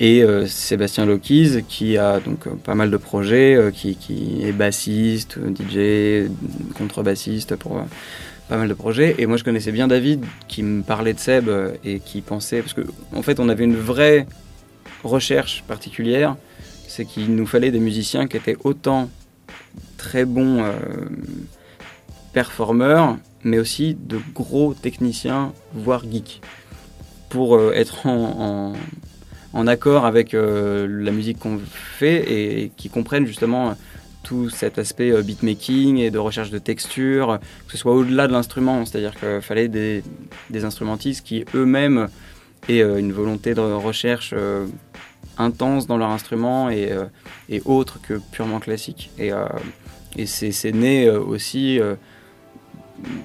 [0.00, 5.38] et euh, Sébastien Lokiz, qui a donc pas mal de projets, qui, qui est bassiste,
[5.38, 6.28] DJ,
[6.76, 7.82] contrebassiste pour
[8.48, 9.14] pas mal de projets.
[9.18, 11.48] Et moi, je connaissais bien David, qui me parlait de Seb
[11.84, 12.82] et qui pensait, parce que
[13.14, 14.26] en fait, on avait une vraie
[15.04, 16.36] recherche particulière,
[16.86, 19.08] c'est qu'il nous fallait des musiciens qui étaient autant
[19.96, 20.62] très bons
[22.34, 26.40] performeurs, mais aussi de gros techniciens, voire geeks,
[27.32, 28.74] pour euh, être en,
[29.66, 33.72] accord avec euh, la musique qu'on fait et, qui comprennent justement euh,
[34.22, 38.84] tout cet aspect beatmaking et de recherche de texture, que ce soit au-delà de l'instrument,
[38.84, 40.02] c'est-à-dire qu'il fallait des,
[40.62, 42.08] instrumentistes qui eux-mêmes
[42.68, 44.32] aient une volonté de recherche
[45.38, 46.92] intense dans leur instrument et,
[47.48, 49.10] et autre que purement classique.
[49.18, 49.32] Et,
[50.16, 51.80] et c'est né aussi,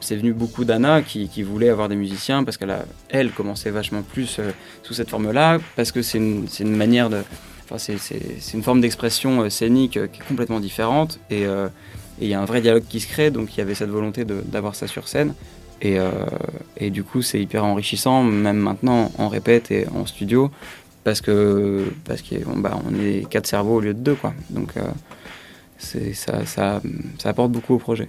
[0.02, 2.76] c'est venu beaucoup d'Anna qui, voulait avoir des musiciens parce qu'elle
[3.10, 4.52] elle commençait vachement plus euh,
[4.84, 7.24] sous cette forme-là, parce que c'est une, manière de.
[7.66, 11.46] Enfin, c'est- une forme d'expression euh, scénique euh, qui est complètement différente et
[12.20, 14.26] il y a un vrai dialogue qui se crée, donc il y avait cette volonté
[14.26, 15.34] d'avoir ça sur scène.
[15.82, 16.00] Et,
[16.90, 20.50] du coup, c'est hyper enrichissant, même maintenant en répète et en studio,
[21.04, 24.34] parce que parce qu'on bah, est quatre cerveaux au lieu de deux, quoi.
[24.50, 24.74] Donc
[25.78, 26.82] ça
[27.24, 28.08] apporte beaucoup au projet.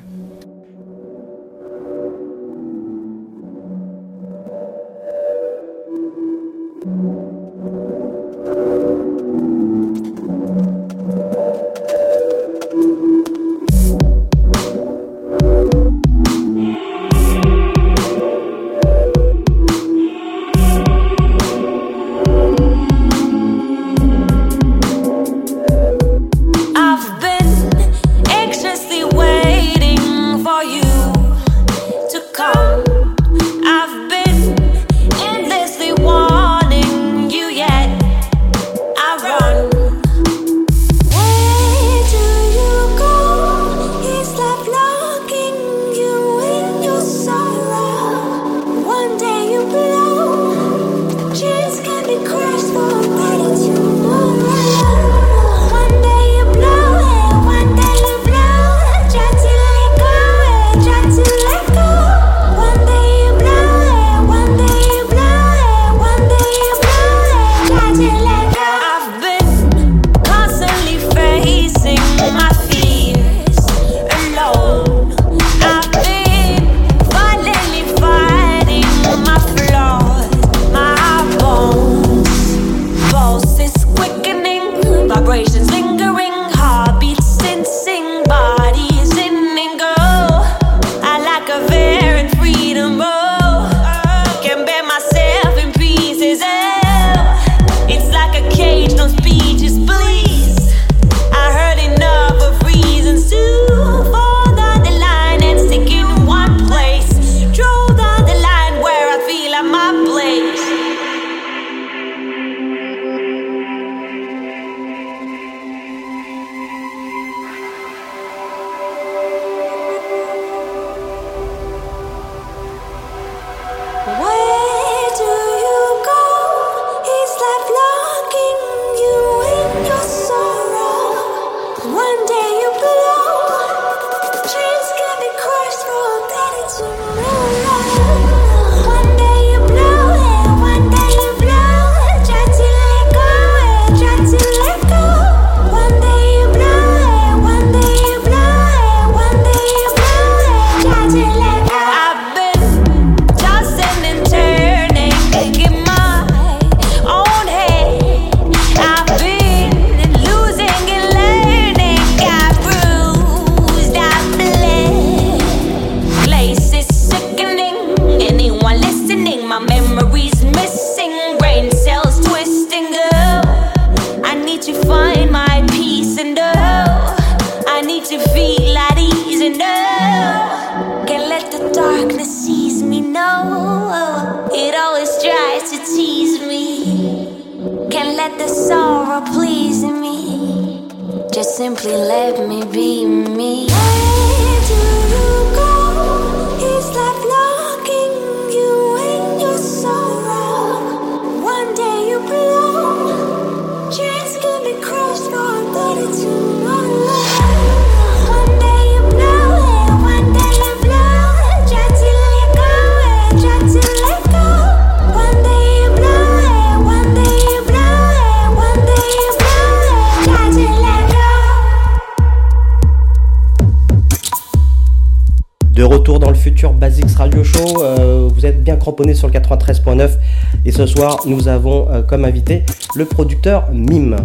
[231.26, 232.64] Nous avons euh, comme invité
[232.96, 234.16] le producteur Mime.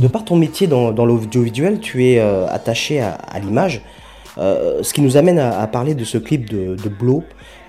[0.00, 3.82] De par ton métier dans, l'audiovisuel, tu es euh, attaché à, l'image,
[4.38, 6.76] euh, ce qui nous amène à, parler de ce clip de,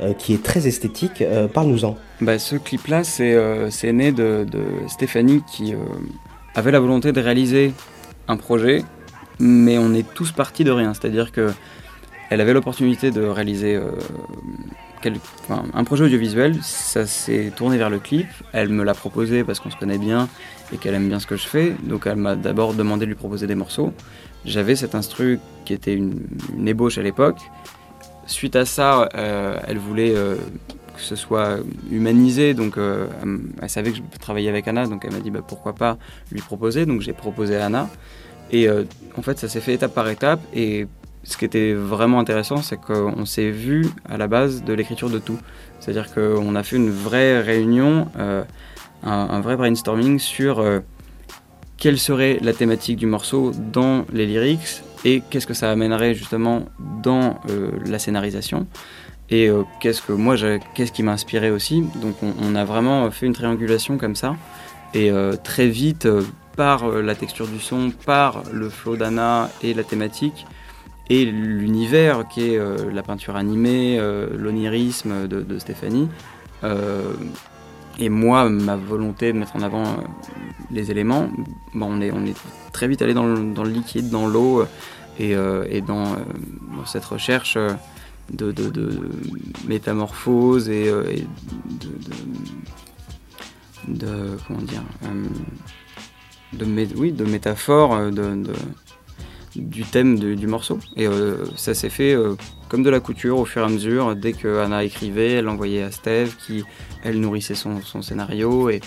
[0.02, 1.24] euh, qui est très esthétique.
[1.54, 1.98] Parle-nous-en.
[2.22, 4.46] Bah, ce clip-là, c'est né de,
[4.88, 5.76] Stéphanie qui
[6.56, 7.74] avait la volonté de réaliser
[8.28, 8.84] un projet,
[9.40, 10.96] mais on est tous partis de rien.
[10.96, 11.52] C'est-à-dire que
[12.30, 13.80] elle avait l'opportunité de réaliser
[15.50, 16.56] un projet audiovisuel.
[16.62, 18.28] Ça s'est tourné vers le clip.
[18.54, 20.28] Elle me l'a proposé parce qu'on se connaît bien
[20.74, 21.76] et qu'elle aime bien ce que je fais.
[21.84, 23.94] Donc elle m'a d'abord demandé de lui proposer des morceaux.
[24.46, 26.26] J'avais cet instru qui était une,
[26.66, 27.40] ébauche à l'époque.
[28.26, 30.36] Suite à ça, euh, elle voulait euh,
[30.96, 31.58] que ce soit
[31.92, 33.08] humanisé, donc euh,
[33.62, 35.98] elle, savait que je travaillais avec Anna, donc elle m'a dit bah, pourquoi pas
[36.32, 37.90] lui proposer, donc j'ai proposé à Anna.
[38.52, 40.88] Et en fait, ça s'est fait étape par étape, et
[41.28, 45.20] ce qui était vraiment intéressant, c'est qu'on s'est vu à la base de l'écriture de
[45.20, 45.38] tout.
[45.80, 48.44] C'est-à-dire qu'on a fait une vraie réunion, euh,
[49.04, 50.80] un, vrai brainstorming sur euh,
[51.76, 56.64] quelle serait la thématique du morceau dans les lyrics et qu'est-ce que ça amènerait justement
[57.04, 58.66] dans euh, la scénarisation.
[59.30, 59.50] Et
[59.82, 60.36] qu'est-ce que moi
[60.74, 61.84] qu'est-ce qui m'a inspiré aussi.
[62.02, 64.38] Donc on, on a vraiment fait une triangulation comme ça.
[64.94, 65.12] Et
[65.44, 66.08] très vite
[66.56, 70.46] par la texture du son par le flow d'Anna et la thématique
[71.10, 76.10] et l'univers qui est euh, la peinture animée euh, l'onirisme de, Stéphanie
[76.64, 77.14] euh,
[78.00, 79.84] et moi, ma volonté de mettre en avant
[80.70, 81.30] les éléments,
[81.74, 82.36] bon, on, est,
[82.72, 84.66] très vite allé dans le, liquide, dans l'eau,
[85.20, 85.34] et,
[85.82, 86.16] dans,
[86.86, 87.58] cette recherche
[88.32, 89.10] de, de-
[89.68, 90.92] métamorphose et,
[93.88, 94.84] de, Comment dire
[96.54, 96.66] de,
[96.98, 98.44] Oui, de métaphore de-
[99.62, 100.80] du thème du morceau.
[100.96, 102.36] Et euh, ça s'est fait euh,
[102.70, 104.16] comme de la couture au fur et à mesure.
[104.16, 106.64] Dès que Anna écrivait, elle l'envoyait à Steve, qui
[107.04, 108.70] elle nourrissait son, scénario.
[108.70, 108.82] Et,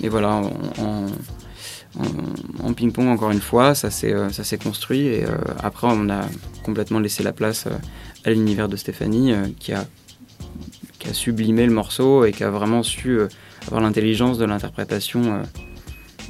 [0.00, 0.42] et voilà,
[0.78, 1.06] en,
[2.74, 5.06] ping-pong, encore une fois, ça s'est euh, construit.
[5.06, 5.24] Et
[5.62, 6.22] après, on a
[6.64, 7.66] complètement laissé la place
[8.24, 9.86] à l'univers de Stéphanie, qui, a,
[10.98, 13.20] qui a sublimé le morceau et qui a vraiment su
[13.66, 15.42] avoir l'intelligence de l'interprétation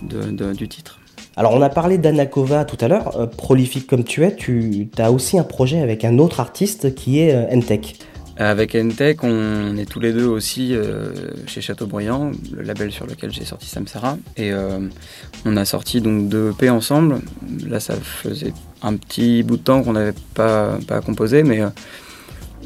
[0.02, 0.99] du titre.
[1.40, 5.10] Alors on a parlé d'Anakova tout à l'heure, euh, prolifique comme tu es, tu as
[5.10, 7.96] aussi un projet avec un autre artiste qui est euh, Entech.
[8.36, 11.14] Avec Entech, on est tous les deux aussi euh,
[11.46, 14.18] chez Chateaubriand, le label sur lequel j'ai sorti Samsara.
[14.36, 14.80] Et euh,
[15.46, 17.22] on a sorti donc deux EP ensemble.
[17.66, 21.62] Là, ça faisait un petit bout de temps qu'on n'avait pas, pas composé, mais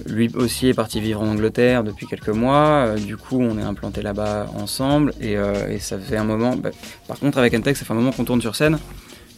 [0.07, 2.87] lui aussi est parti vivre en Angleterre depuis quelques mois.
[2.87, 5.15] Euh, du coup, on est implanté là-bas ensemble.
[5.21, 6.57] Et, euh, ça fait un moment.
[6.57, 6.71] bah,
[7.07, 8.79] par contre, avec Entech, ça fait un moment qu'on tourne sur scène.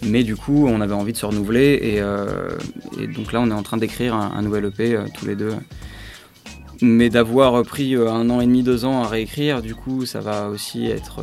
[0.03, 1.79] Mais du coup, on avait envie de se renouveler.
[1.83, 2.51] Et, euh,
[3.15, 5.55] donc là, on est en train d'écrire un, nouvel EP tous les deux.
[6.83, 10.49] Mais d'avoir pris un an et demi, deux ans à réécrire, du coup, ça va
[10.49, 11.21] aussi être.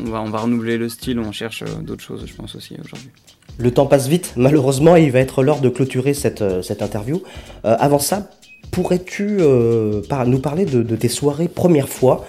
[0.00, 3.10] on, va, renouveler le style, on cherche d'autres choses, je pense aussi aujourd'hui.
[3.56, 7.22] Le temps passe vite, malheureusement, il va être l'heure de clôturer cette, euh, interview.
[7.64, 8.28] Euh, avant ça,
[8.72, 12.26] pourrais-tu euh, nous parler de, tes soirées première fois,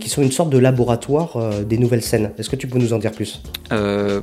[0.00, 2.32] qui sont une sorte de laboratoire des nouvelles scènes?
[2.36, 3.40] Est-ce que tu peux nous en dire plus?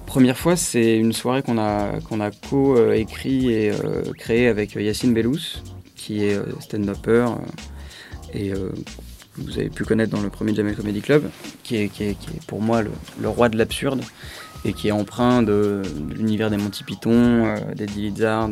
[0.06, 3.72] Première fois, c'est une soirée qu'on a, co-écrit et
[4.16, 5.64] créée avec Yacine Bellous,
[5.96, 7.26] qui est stand-upper
[8.36, 8.72] et que
[9.38, 11.24] vous avez pu connaître dans le premier Jamel Comedy Club,
[11.64, 14.02] qui est, pour moi le roi de l'absurde
[14.66, 15.82] et qui est empreint de,
[16.14, 18.50] l'univers des Monty Python, euh, des Lizard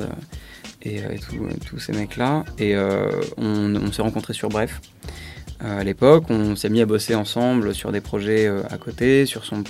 [0.81, 2.45] et, euh, et euh, tous ces mecs-là.
[2.59, 2.75] Et
[3.37, 4.81] on, s'est rencontrés sur Bref.
[5.59, 9.63] À l'époque, on s'est mis à bosser ensemble sur des projets à côté, sur son,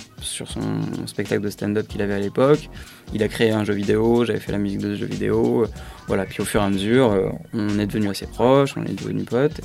[1.06, 2.68] spectacle de stand-up qu'il avait à l'époque.
[3.14, 5.66] Il a créé un jeu vidéo, j'avais fait la musique de ce jeu vidéo.
[6.06, 9.24] voilà, puis au fur et à mesure, on est devenus assez proches, on est devenus
[9.24, 9.62] potes.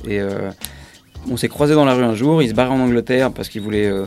[1.30, 3.62] On s'est croisés dans la rue un jour, il se barrait en Angleterre parce qu'il
[3.62, 4.06] voulait euh,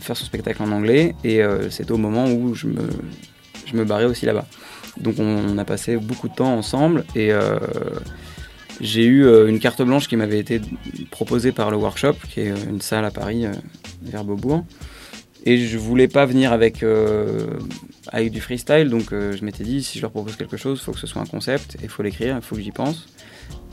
[0.00, 1.14] faire son spectacle en anglais.
[1.24, 2.82] Et euh, c'était au moment où je me,
[3.66, 4.46] je barrais aussi là-bas.
[4.98, 7.58] Donc on, a passé beaucoup de temps ensemble et euh,
[8.80, 10.60] j'ai eu euh, une carte blanche qui m'avait été
[11.10, 13.46] proposée par le workshop, qui est une salle à Paris,
[14.02, 14.64] vers Beaubourg.
[15.46, 16.82] Et je voulais pas venir avec,
[18.10, 20.92] avec du freestyle, donc je m'étais dit, si je leur propose quelque chose, il faut
[20.92, 23.06] que ce soit un concept, il faut l'écrire, il faut que j'y pense.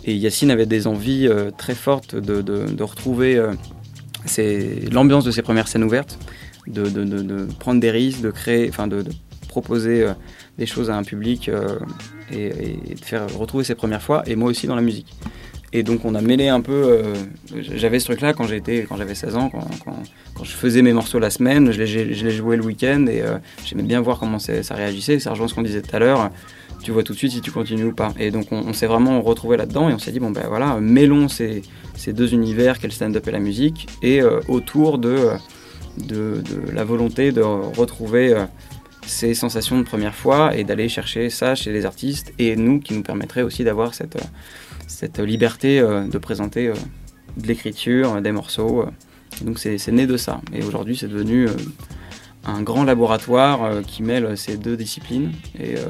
[0.06, 3.54] Et Yacine avait des envies euh, très fortes de, de- retrouver euh,
[4.92, 6.18] l'ambiance de ses premières scènes ouvertes,
[6.68, 9.04] de, de- prendre des risques, de créer, enfin de,
[9.48, 10.14] proposer euh,
[10.58, 11.78] des choses à un public euh,
[12.32, 12.50] et,
[12.96, 15.14] de faire retrouver ses premières fois, et moi aussi dans la musique.
[15.74, 17.02] Et donc on a mêlé un peu.
[17.54, 21.20] j'avais ce truc-là quand j'étais, quand j'avais 16 ans, quand, quand- je faisais mes morceaux
[21.20, 23.22] la semaine, je les, je les jouais le week-end et
[23.66, 25.20] j'aimais bien voir comment ça réagissait.
[25.20, 26.30] Ça rejoint ce qu'on disait tout à l'heure.
[26.84, 28.14] Tu vois tout de suite si tu continues ou pas.
[28.20, 31.28] Et donc on, s'est vraiment retrouvé là-dedans et on s'est dit bon ben voilà, mêlons
[31.28, 31.62] ces,
[31.96, 35.38] ces deux univers qu'est le stand-up et la musique et euh, autour de, euh,
[35.98, 38.46] de, de la volonté de retrouver euh,
[39.06, 42.94] ces sensations de première fois et d'aller chercher ça chez les artistes et nous qui
[42.94, 44.18] nous permettrait aussi d'avoir cette,
[44.88, 46.72] cette liberté de présenter
[47.38, 48.86] de l'écriture, des morceaux.
[49.42, 50.42] donc c'est né de ça.
[50.54, 51.48] Et aujourd'hui c'est devenu
[52.46, 55.32] un grand laboratoire euh, qui mêle ces deux disciplines.
[55.60, 55.86] Et, euh,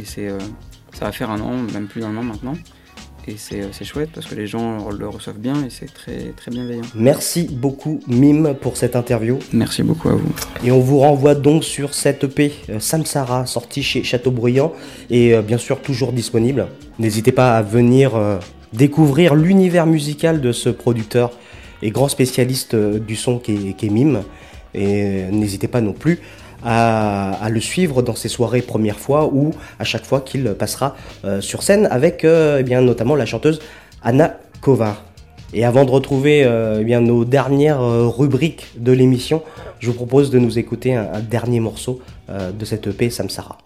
[0.00, 0.38] et c'est, euh,
[0.92, 2.54] ça va faire un an, même plus d'un an maintenant.
[3.28, 6.84] Et c'est chouette parce que les gens le reçoivent bien et c'est très, très bienveillant.
[6.94, 9.40] Merci beaucoup Mime pour cette interview.
[9.52, 10.32] Merci beaucoup à vous.
[10.62, 14.72] Et on vous renvoie donc sur cette EP Samsara sortie chez Châteaubriand
[15.10, 16.68] et bien sûr toujours disponible.
[17.00, 18.12] N'hésitez pas à venir
[18.72, 21.32] découvrir l'univers musical de ce producteur
[21.82, 24.22] et grand spécialiste du son qui est, qui est Mime.
[24.76, 26.20] Et n'hésitez pas non plus
[26.64, 31.40] à, le suivre dans ses soirées première fois ou à chaque fois qu'il passera euh,
[31.40, 33.60] sur scène avec euh, eh bien, notamment la chanteuse
[34.02, 34.96] Anna Kova.
[35.52, 39.42] Et avant de retrouver euh, eh nos dernières rubriques de l'émission,
[39.78, 43.58] je vous propose de nous écouter un, un dernier morceau de cette EP Samsara.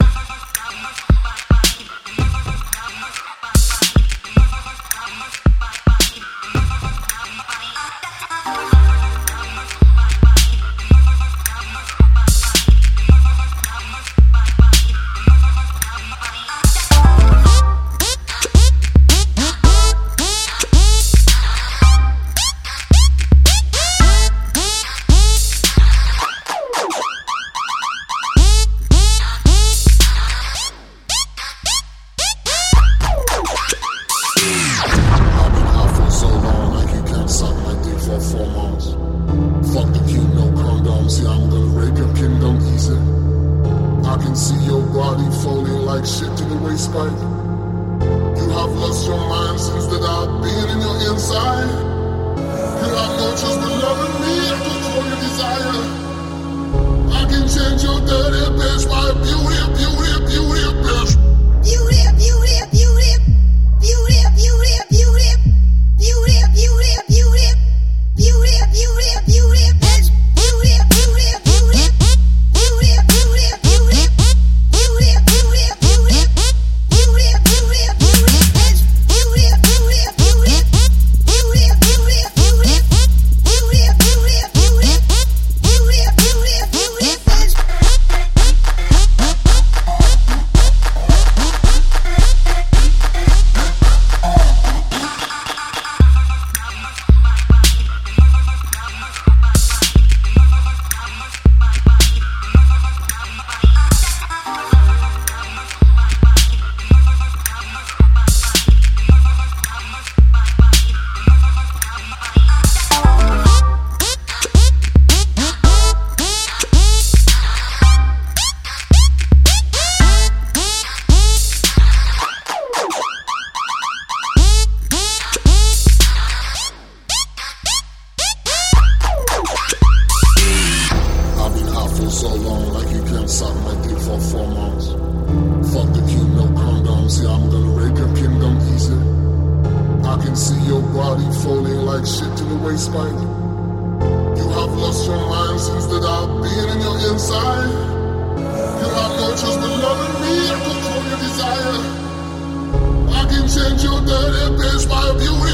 [154.11, 155.50] Dirty bitch, my beauty, beauty,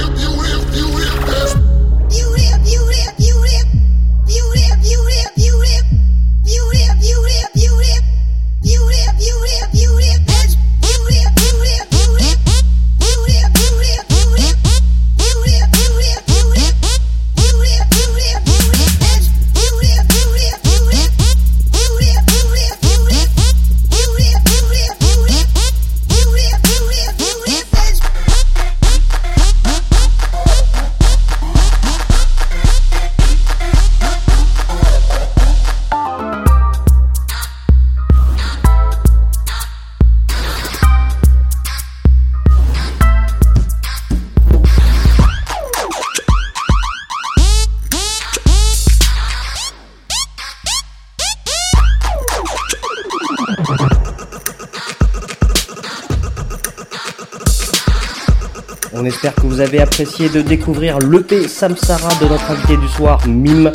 [59.66, 63.72] avez apprécié de découvrir l'EP Samsara de notre invité du soir, Mime.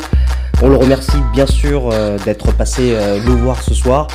[0.62, 4.08] On le remercie bien sûr euh, d'être passé euh, nous voir ce soir.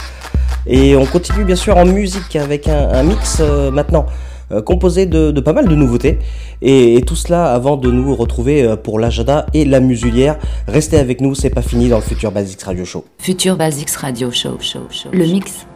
[0.65, 4.07] Et on continue bien sûr en musique avec un, un mix euh, maintenant
[4.51, 6.17] euh, composé de, de pas mal de nouveautés.
[6.63, 10.37] Et, et tout cela avant de nous retrouver euh, pour l'agenda et la musulière.
[10.67, 13.05] Restez avec nous, c'est pas fini dans le Futur Basics Radio Show.
[13.19, 14.57] Future Basics Radio Show.
[14.59, 15.67] show, show le mix.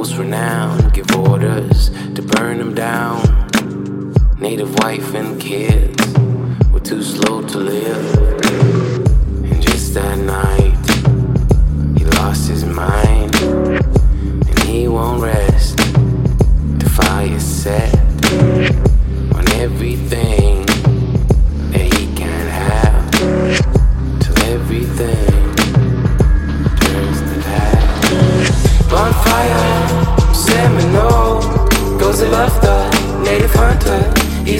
[0.00, 3.20] Most renowned give orders to burn them down.
[4.38, 6.02] Native wife and kids
[6.72, 8.42] were too slow to live.
[9.44, 12.99] And just that night, he lost his mind.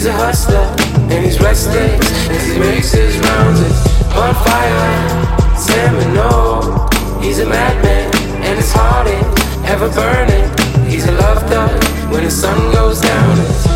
[0.01, 0.65] He's a hustler
[1.13, 3.59] and he's restless as he makes his rounds.
[3.59, 3.85] It's
[4.17, 6.89] on fire, seminal.
[7.21, 8.09] He's a madman
[8.41, 10.89] and his heart is ever burning.
[10.89, 13.41] He's a love thug when the sun goes down.
[13.41, 13.70] It's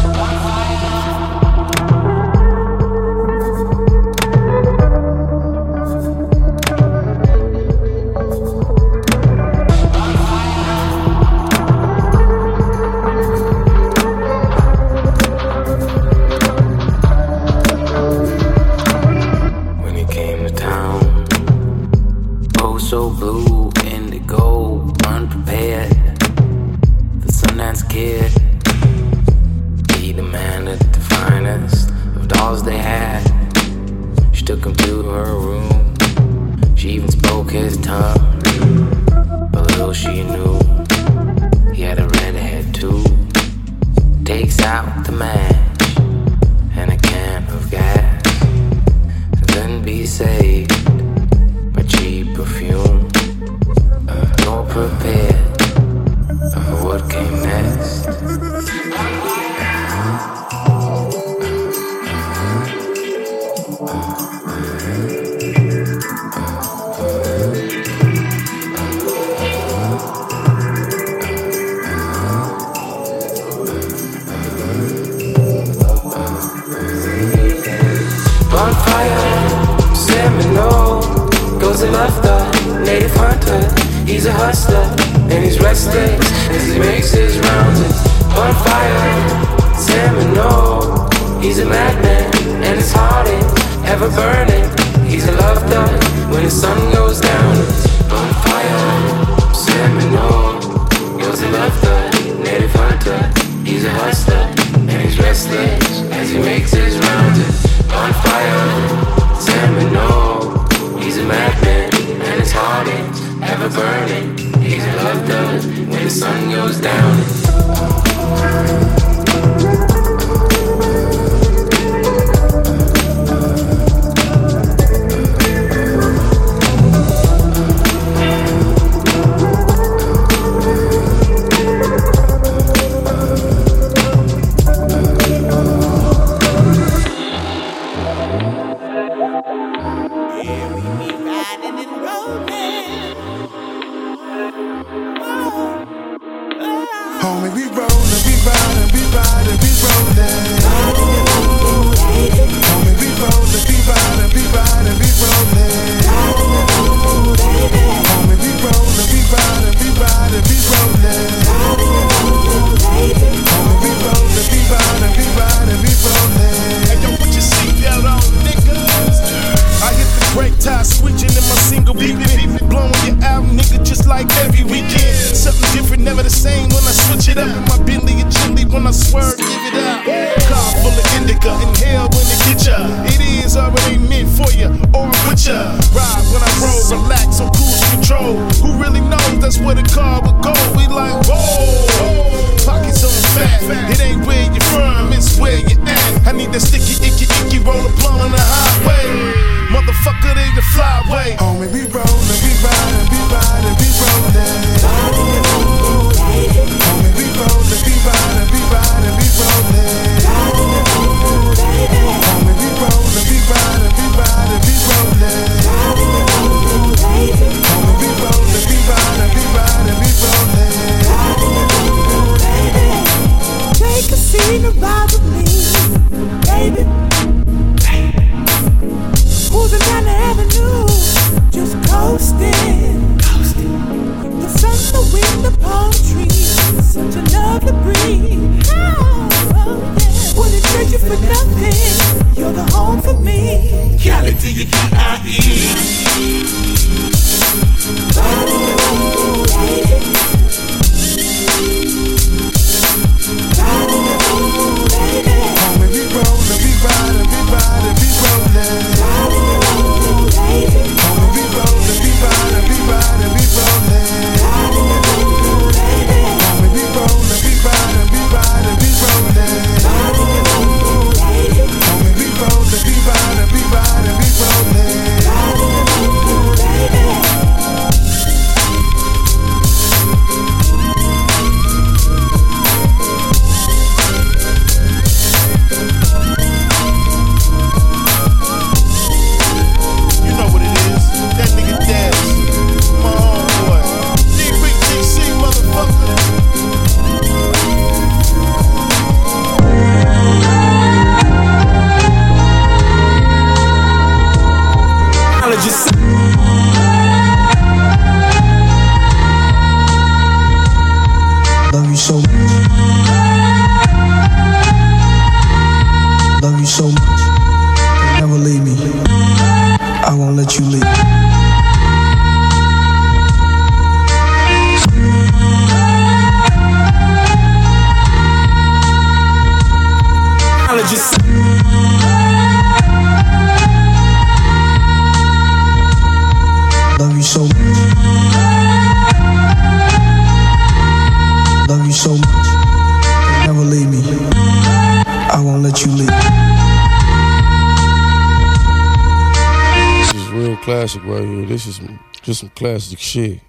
[352.25, 353.39] just some classic shit.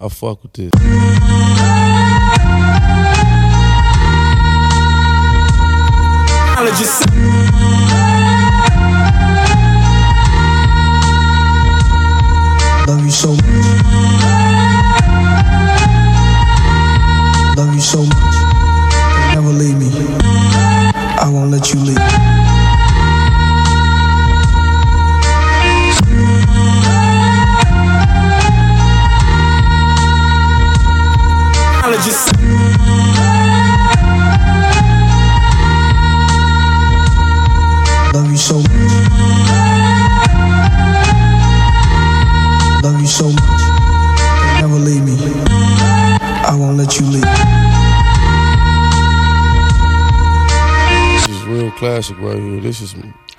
[0.00, 0.72] I fuck with this.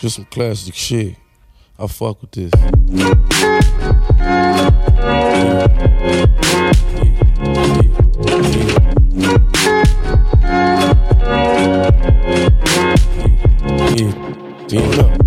[0.04, 1.16] Just some classic shit.
[1.80, 2.52] I fuck with this.
[13.96, 15.23] Yeah, damn.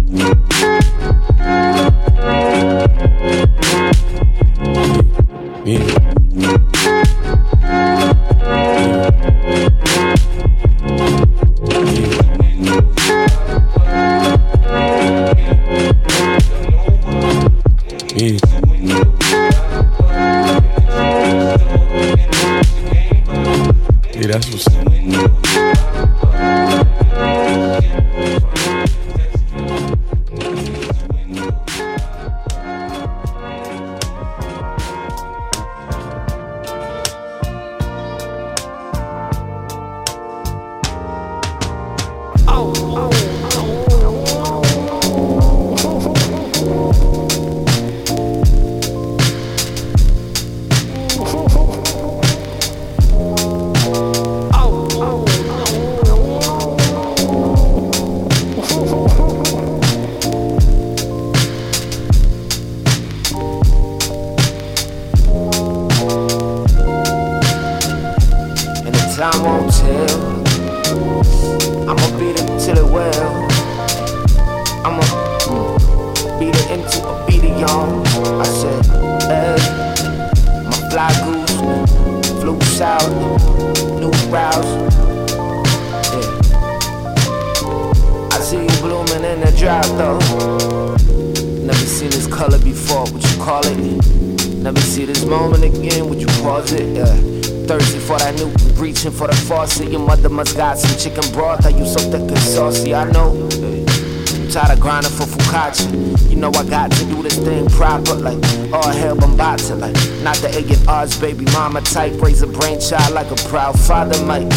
[100.36, 101.64] Must got some chicken broth.
[101.64, 102.94] Are you so thick and saucy?
[102.94, 103.48] I know.
[103.54, 106.30] I'm tired of grinding for focaccia.
[106.30, 108.36] You know I got to do this thing proper, like
[108.70, 112.20] all hell Bambata, like not the egg and odds, baby mama type.
[112.20, 114.52] Raise a brainchild like a proud father might.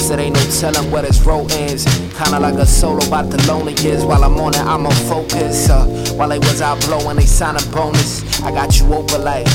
[0.00, 1.84] Said ain't no telling where this road ends.
[2.18, 4.04] Kinda like a solo about the lonely years.
[4.04, 5.70] While I'm on it, I'm on focus.
[5.70, 8.22] Uh, while they was out blowing, they signed a bonus.
[8.42, 9.46] I got you open like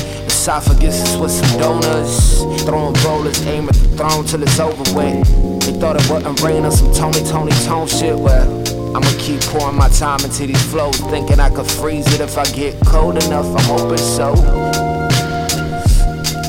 [0.44, 2.42] esophagus with some donuts.
[2.64, 5.26] Throwing rollers, aim at the throne till it's over with.
[5.64, 8.20] They thought it wouldn't rain some Tony, Tony, Tone shit.
[8.20, 8.50] Well,
[8.94, 11.00] I'ma keep pouring my time into these flows.
[11.00, 13.46] Thinking I could freeze it if I get cold enough.
[13.56, 14.34] I'm hoping so.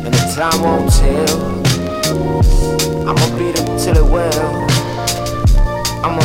[0.02, 1.38] And the time won't tell.
[3.06, 4.66] I'ma beat it till it well.
[6.02, 6.24] I'ma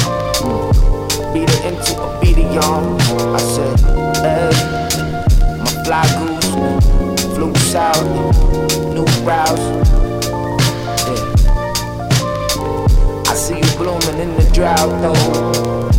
[1.33, 2.99] beat it into a beat it young.
[3.35, 3.79] I said,
[4.25, 4.49] hey,
[5.59, 6.28] my fly
[7.69, 8.03] south,
[8.95, 9.61] new routes.
[11.05, 11.21] Yeah.
[13.27, 15.89] I see you blooming in the drought though.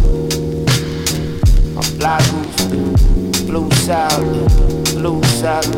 [1.73, 5.71] My fly goose flew south, flew south.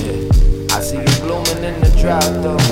[0.00, 0.76] Yeah.
[0.76, 2.67] I see you blooming in the drought though.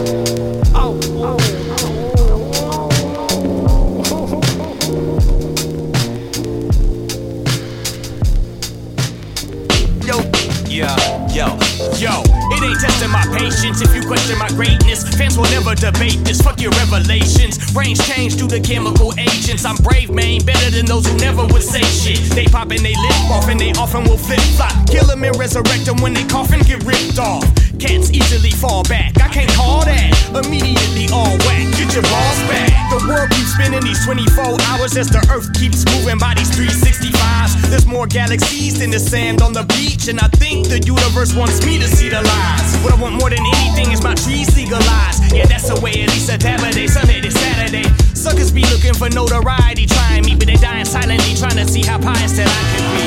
[12.74, 15.06] Testing my patience if you question my greatness.
[15.16, 16.40] Fans will never debate this.
[16.40, 17.58] Fuck your revelations.
[17.72, 19.64] Brains change due to chemical agents.
[19.64, 22.18] I'm brave, man, better than those who never would say shit.
[22.34, 24.74] They pop and they lip off and they often will flip flop.
[24.88, 27.44] Kill them and resurrect them when they and get ripped off.
[27.78, 29.12] Cats easily fall back.
[29.20, 30.10] I can't call that.
[30.44, 31.64] Immediately all whack.
[31.76, 32.65] Get your balls back.
[33.06, 37.70] World keeps spinning these 24 hours as the earth keeps moving by these 365s.
[37.70, 41.64] There's more galaxies than the sand on the beach, and I think the universe wants
[41.64, 42.70] me to see the lies.
[42.82, 45.22] What I want more than anything is my trees legalized.
[45.30, 47.86] Yeah, that's the way at least a Saturday, Sunday to Saturday.
[48.14, 51.98] Suckers be looking for notoriety, trying me, but they dying silently, trying to see how
[52.02, 53.06] pious that I can be.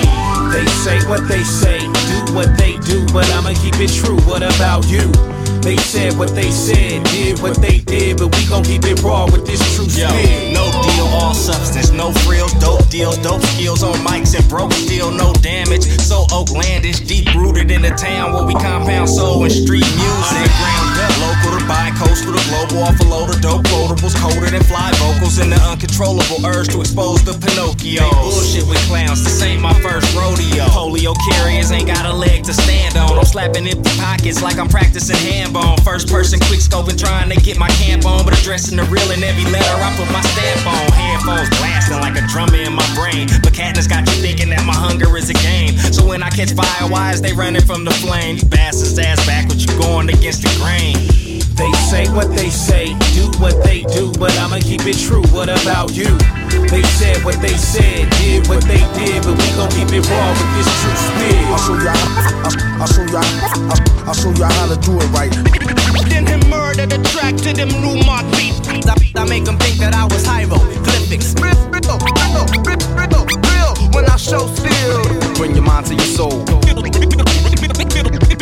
[0.55, 4.15] They say what they say, do what they do, but I'ma keep it true.
[4.23, 5.38] What about you?
[5.61, 9.25] They said what they said, did what they did, but we gon' keep it raw
[9.25, 10.07] with this true Yo,
[10.53, 15.11] no deal, all substance, no frills, dope deals, dope skills on mics and broke steel,
[15.11, 15.83] no damage.
[15.83, 20.37] So Oaklandish, deep rooted in the town where we compound soul and street music.
[20.37, 20.88] Underground
[21.21, 25.37] local to bi-coastal to global, off a load of dope quotables, colder than fly vocals,
[25.39, 28.09] and the uncontrollable urge to expose the Pinocchio.
[28.23, 30.65] Bullshit with clowns, this ain't my first rodeo.
[30.73, 33.17] Polio carriers ain't got a leg to stand on.
[33.17, 35.77] I'm slapping empty pockets like I'm practicing hand bone.
[35.83, 39.23] First person quick scoping, trying to get my camp on, but addressing the real in
[39.23, 40.91] every letter I put my stamp on.
[40.91, 43.27] Headphones blasting like a drummer in my brain.
[43.43, 45.77] But Katniss got you thinking that my hunger is a game.
[45.93, 48.37] So when I catch fire, why is they running from the flame?
[48.37, 50.88] You bastards ass back with you going against the grain.
[51.59, 55.23] They say what they say, do what they do, but I'ma keep it true.
[55.35, 56.07] What about you?
[56.71, 60.29] They said what they said, did what they did, but we gon' keep it raw
[60.39, 61.35] with this true spit.
[61.51, 61.99] I'll show y'all,
[62.47, 63.27] I'll, I'll show y'all,
[63.67, 65.35] I'll, I'll show y'all how to do it right.
[66.07, 68.55] Then him murder the track to them new mark beat.
[68.87, 71.35] I, I make them think that I was hieroglyphics.
[71.43, 71.99] Real, real,
[73.91, 75.03] when I show still.
[75.35, 76.45] Bring your mind to your soul.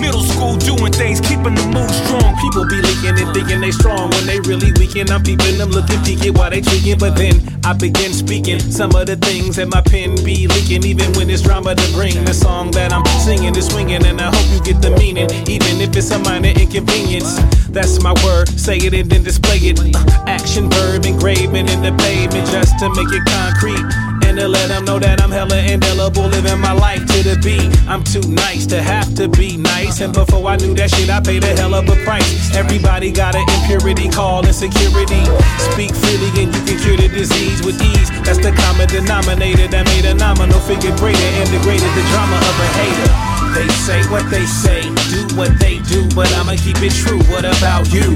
[0.00, 2.36] Middle school doing things, keeping the mood strong.
[2.40, 5.10] People be leaking and thinking they strong when they really weaken.
[5.10, 9.06] I'm peeping them looking peeking while they tweaking, but then I begin speaking some of
[9.06, 10.84] the things that my pen be leaking.
[10.84, 14.34] Even when it's drama to bring the song that I'm singing is swinging, and I
[14.34, 17.40] hope you get the meaning, even if it's a minor inconvenience.
[17.68, 19.78] That's my word, say it and then display it.
[19.80, 24.05] Uh, action verb engraving in the pavement just to make it concrete.
[24.36, 27.72] And to let them know that I'm hella indelible, living my life to the beat.
[27.88, 30.04] I'm too nice to have to be nice.
[30.04, 32.52] And before I knew that shit, I paid a hell of a price.
[32.52, 35.24] Everybody got an impurity call insecurity.
[35.72, 38.12] Speak freely and you can cure the disease with ease.
[38.28, 42.56] That's the common denominator that made a nominal figure greater and degraded the drama of
[42.60, 43.08] a hater.
[43.56, 47.24] They say what they say, do what they do, but I'ma keep it true.
[47.32, 48.12] What about you?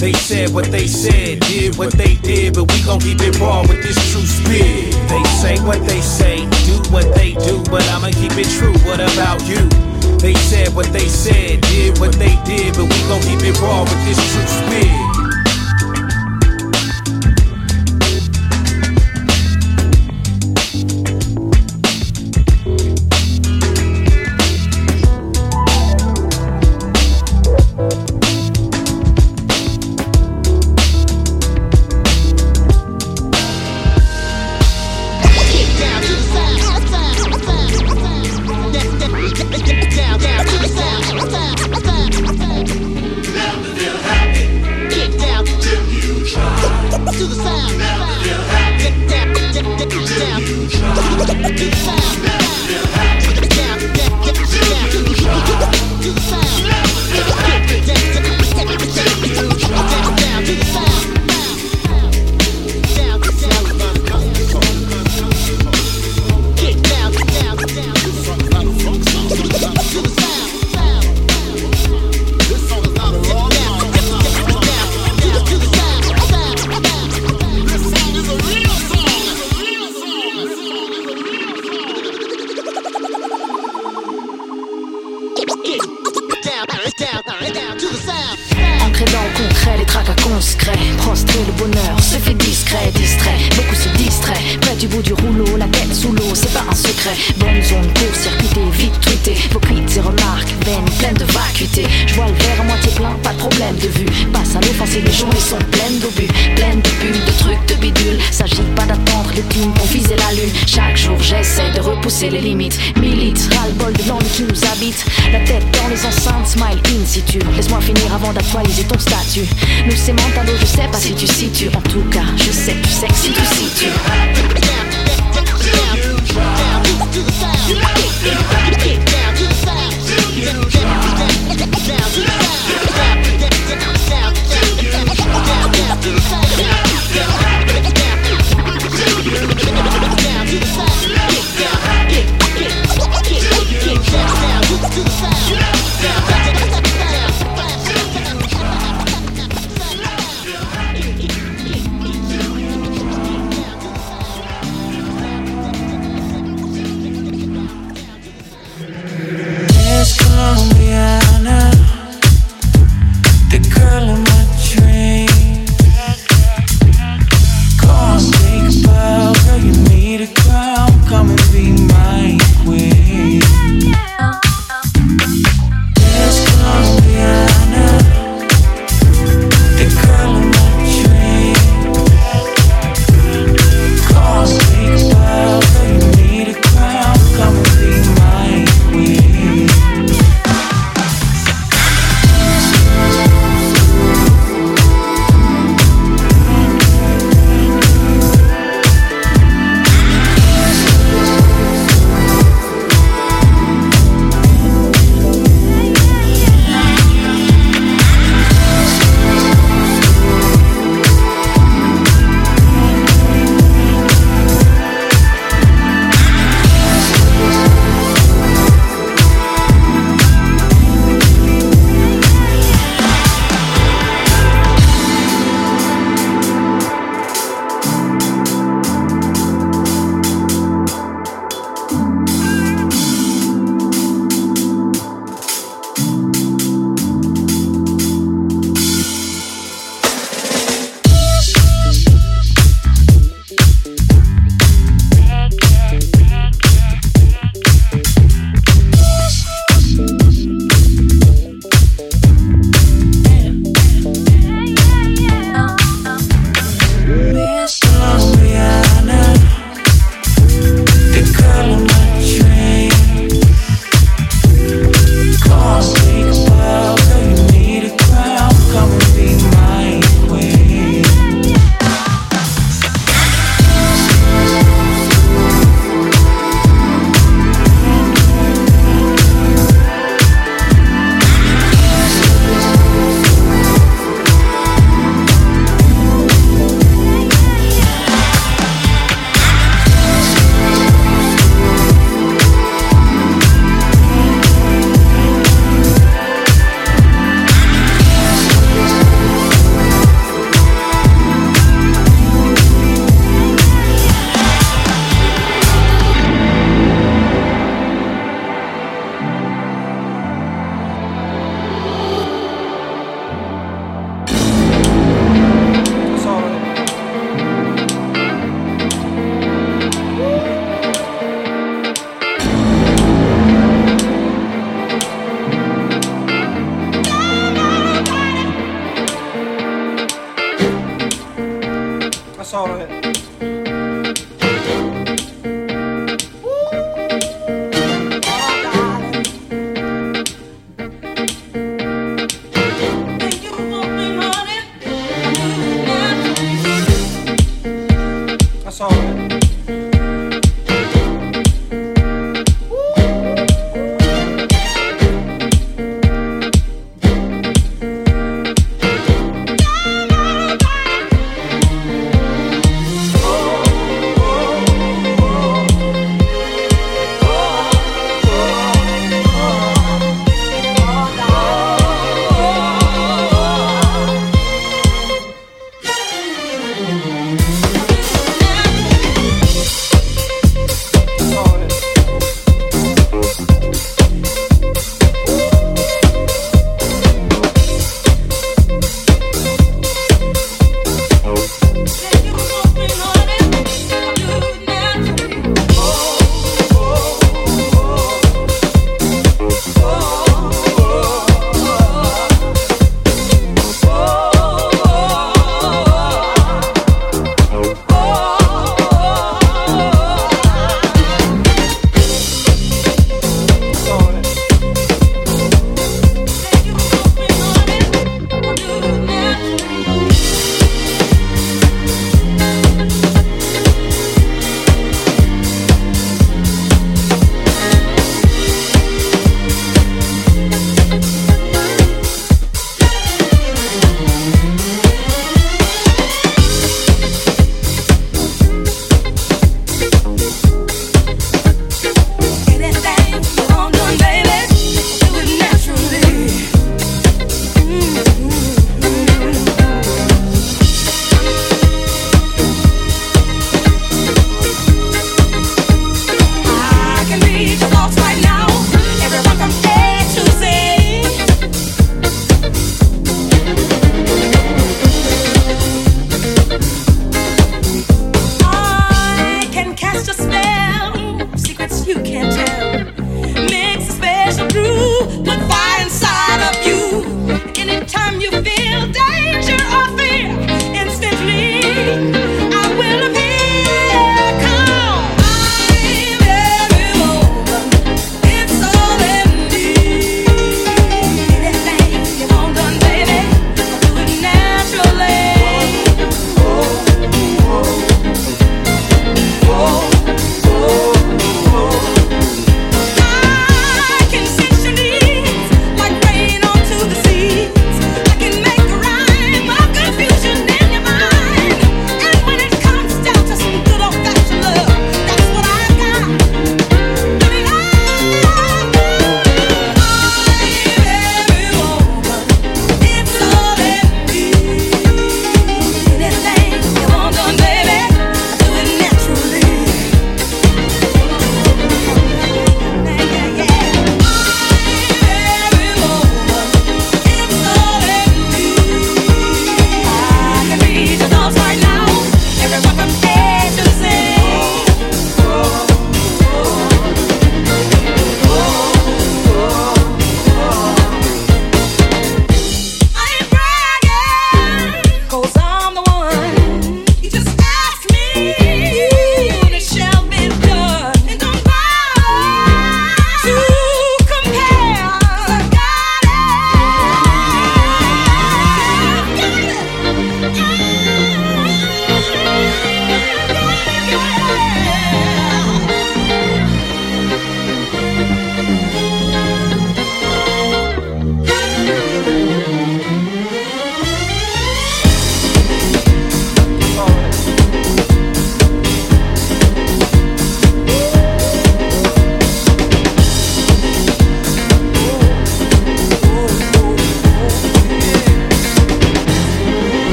[0.00, 3.60] They said what they said, did what they did, but we gon' keep it raw
[3.60, 4.94] with this true spit.
[5.10, 8.72] They say what they say, do what they do, but I'ma keep it true.
[8.88, 9.68] What about you?
[10.16, 13.82] They said what they said, did what they did, but we gon' keep it raw
[13.82, 15.19] with this true spit.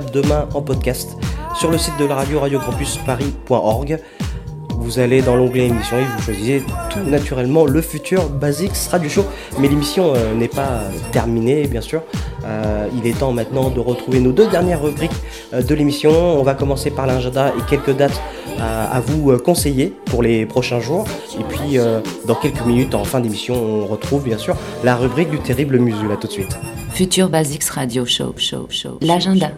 [0.00, 1.16] demain en podcast
[1.58, 3.98] sur le site de la radio radiocampusparis.org.
[4.70, 9.24] Vous allez dans l'onglet émission et vous choisissez tout naturellement le futur Basics Radio Show.
[9.58, 10.80] Mais l'émission euh, n'est pas
[11.12, 12.02] terminée, bien sûr.
[12.44, 15.12] Euh, il est temps maintenant de retrouver nos deux dernières rubriques
[15.52, 16.10] euh, de l'émission.
[16.10, 18.20] On va commencer par l'agenda et quelques dates
[18.60, 21.04] à vous conseiller pour les prochains jours.
[21.40, 21.78] Et puis,
[22.26, 24.54] dans quelques minutes, en fin d'émission, on retrouve bien sûr
[24.84, 26.12] la rubrique du terrible musul.
[26.12, 26.56] À tout de suite.
[26.92, 28.98] Futur Basics Radio Show, show, show.
[29.00, 29.50] L'agenda.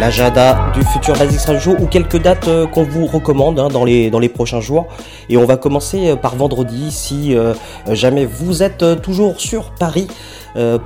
[0.00, 4.28] L'agenda du futur Basics Radio ou quelques dates euh, qu'on vous recommande hein, dans, les,
[4.28, 4.86] prochains jours.
[5.28, 7.54] Et on va commencer euh, par vendredi si euh,
[7.90, 10.06] jamais vous êtes toujours sur Paris.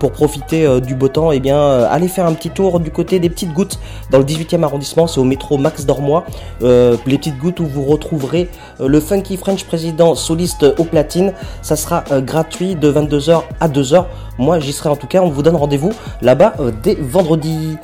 [0.00, 3.30] pour profiter du beau temps, eh bien, allez faire un petit tour du côté des
[3.30, 3.78] Petites Gouttes
[4.10, 6.24] dans le 18e arrondissement, c'est au métro Max Dormois.
[6.60, 11.32] Les Petites Gouttes où vous retrouverez le Funky French président soliste au platine.
[11.62, 14.04] Ça sera gratuit de 22h à 2h.
[14.36, 15.22] Moi, j'y serai en tout cas.
[15.22, 17.78] On vous donne rendez-vous là-bas dès vendredi.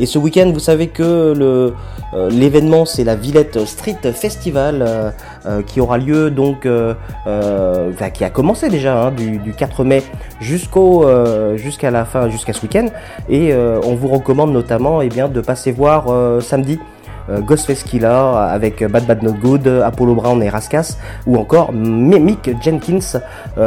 [0.00, 5.10] Et ce week-end, vous savez que euh, l'événement, c'est la Villette Street Festival euh,
[5.44, 10.02] euh, qui aura lieu donc, qui a commencé déjà hein, du, du 4 mai
[10.40, 11.06] jusqu'au
[11.56, 12.86] jusqu'à la fin, jusqu'à ce week-end.
[13.28, 16.06] Et on vous recommande notamment, eh bien, de passer voir
[16.42, 16.80] samedi.
[17.28, 20.96] Ghostface Killer avec Bad Bad Not Good, Apollo Brown et Raskas,
[21.26, 23.20] ou encore Mick Jenkins.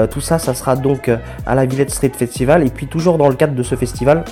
[0.09, 1.09] Tout ça, ça sera donc
[1.45, 2.65] à la Villette Street Festival.
[2.65, 4.25] Et puis toujours dans le cadre de ce festival,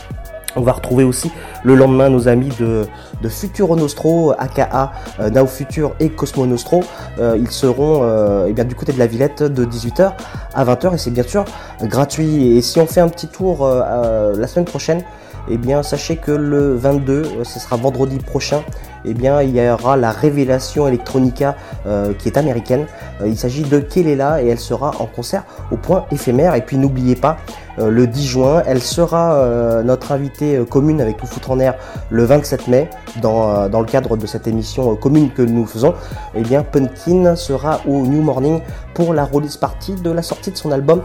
[0.56, 1.32] on va retrouver aussi
[1.64, 2.86] le lendemain nos amis de,
[3.30, 6.82] Futuro Nostro, aka euh, Now Future et Cosmo Nostro.
[7.20, 10.14] Euh, ils seront euh, eh du côté de la Villette de 18h
[10.54, 11.46] à 20h et c'est bien sûr
[11.84, 12.58] gratuit.
[12.58, 15.04] Et si on fait un petit tour euh, la semaine prochaine,
[15.50, 18.62] eh bien sachez que le 22, euh, ce sera vendredi prochain,
[19.06, 21.56] eh bien il y aura la révélation Electronica
[21.86, 22.86] euh, qui est américaine.
[23.22, 26.56] Euh, il s'agit de Kelela et elle sera en concert au point éphémère.
[26.56, 27.38] Et puis n'oubliez pas,
[27.78, 31.76] le 10 juin, elle sera notre invitée commune avec Tout Foutre en Air
[32.10, 32.90] le 27 mai
[33.22, 35.96] dans, le cadre de cette émission commune que nous faisons.
[36.36, 38.60] Eh bien Punkin sera au New Morning
[38.94, 41.02] pour la release party de la sortie de son album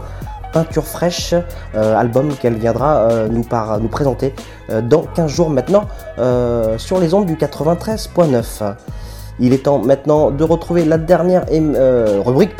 [0.53, 1.33] Peinture fraîche,
[1.75, 4.33] euh, album qu'elle viendra euh, nous, présenter
[4.69, 5.85] euh, dans 15 jours maintenant
[6.77, 8.75] sur les ondes du 93.9.
[9.39, 11.45] Il est temps maintenant de retrouver la dernière
[12.25, 12.55] rubrique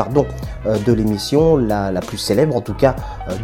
[0.66, 2.96] de l'émission, la, plus célèbre en tout cas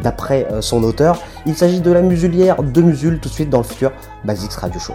[0.03, 1.17] d'après son auteur.
[1.47, 3.91] Il s'agit de la musulière de Musul tout de suite dans le futur
[4.23, 4.93] Basics Radio Show.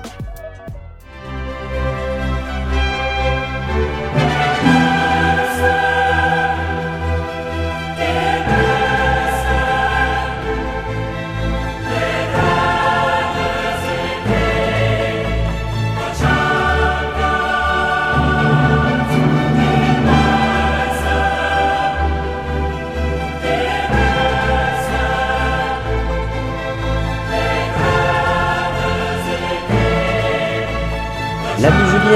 [32.08, 32.14] De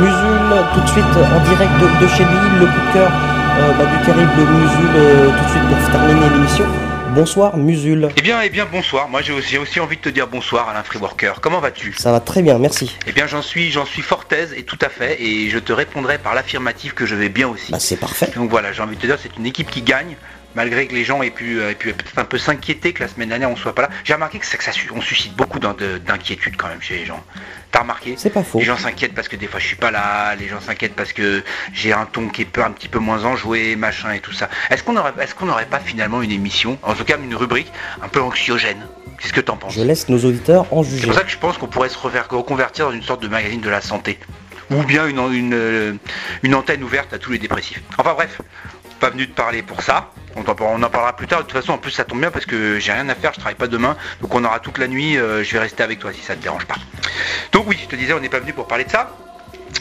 [0.00, 3.12] Musul, tout de suite en direct de, de chez lui, le coup de cœur
[3.56, 6.64] euh, bah, du terrible Musul, euh, tout de suite pour terminer l'émission.
[7.14, 8.08] Bonsoir Musul.
[8.16, 9.08] Eh bien, eh bien, bonsoir.
[9.08, 11.34] Moi, j'ai aussi, aussi envie de te dire bonsoir, Alain Freeworker.
[11.40, 11.92] Comment vas-tu?
[11.96, 12.98] Ça va très bien, merci.
[13.06, 15.72] Eh bien, j'en suis, j'en suis fort aise et tout à fait, et je te
[15.72, 17.70] répondrai par l'affirmative que je vais bien aussi.
[17.70, 18.32] Bah, c'est parfait.
[18.34, 20.16] Donc voilà, j'ai envie de te dire, c'est une équipe qui gagne.
[20.54, 23.08] Malgré que les gens aient pu, euh, aient pu peut-être un peu s'inquiéter que la
[23.08, 25.58] semaine dernière on soit pas là, j'ai remarqué que, ça, que ça on suscite beaucoup
[25.58, 27.24] d'in- de- d'inquiétude quand même chez les gens.
[27.72, 28.58] T'as remarqué C'est pas faux.
[28.58, 31.12] Les gens s'inquiètent parce que des fois je suis pas là, les gens s'inquiètent parce
[31.14, 31.42] que
[31.72, 34.50] j'ai un ton qui est peu- un petit peu moins enjoué, machin et tout ça.
[34.70, 37.72] Est-ce qu'on aurait, est-ce qu'on n'aurait pas finalement une émission, en tout cas une rubrique
[38.02, 38.86] un peu anxiogène?
[39.18, 39.72] Qu'est-ce que t'en penses?
[39.74, 41.06] Je laisse nos auditeurs en c'est juger.
[41.06, 43.70] pour ça que je pense qu'on pourrait se reconvertir dans une sorte de magazine de
[43.70, 44.18] la santé.
[44.70, 45.92] Ou bien une, une, euh,
[46.42, 47.82] une antenne ouverte à tous les dépressifs.
[47.98, 48.40] Enfin bref,
[49.02, 50.10] pas venu te parler pour ça.
[50.36, 51.40] On en, on en parlera plus tard.
[51.40, 53.40] De toute façon, en plus, ça tombe bien parce que j'ai rien à faire, je
[53.40, 53.96] travaille pas demain.
[54.20, 55.16] Donc on aura toute la nuit.
[55.16, 56.76] euh, je vais rester avec toi si ça te dérange pas.
[57.50, 59.10] Donc oui, je te disais, on n'est pas venu pour parler de ça.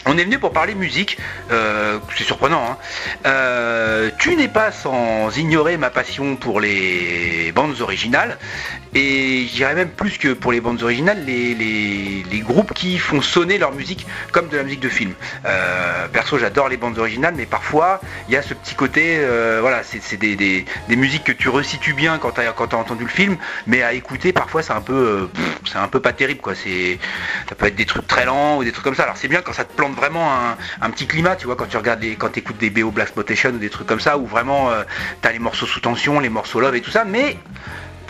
[0.08, 1.18] On est venu pour parler musique,
[1.52, 2.64] euh, c'est surprenant.
[2.72, 2.78] hein.
[3.26, 8.38] Euh, tu n'es pas sans ignorer ma passion pour les bandes originales,
[8.96, 13.60] et je dirais même plus que pour les bandes originales, les, groupes qui font sonner
[13.60, 15.14] leur musique comme de la musique de film.
[15.46, 19.20] Euh, perso, j'adore les bandes originales, mais parfois il y a ce petit côté,
[19.62, 23.38] voilà, c'est des, musiques que tu resitues bien quand tu as, entendu le film,
[23.68, 25.30] mais à écouter parfois c'est un peu,
[25.76, 26.56] un peu pas terrible quoi.
[26.56, 29.04] Ça peut être des trucs très lents ou des trucs comme ça.
[29.04, 31.66] Alors c'est bien quand ça te plante vraiment un, un petit climat, tu vois, quand
[31.66, 34.28] tu regardes les, quand écoutes des BO Black Exploitation ou des trucs comme ça, où
[34.28, 34.84] vraiment euh,
[35.22, 37.36] t'as les morceaux sous tension, les morceaux love et tout ça, mais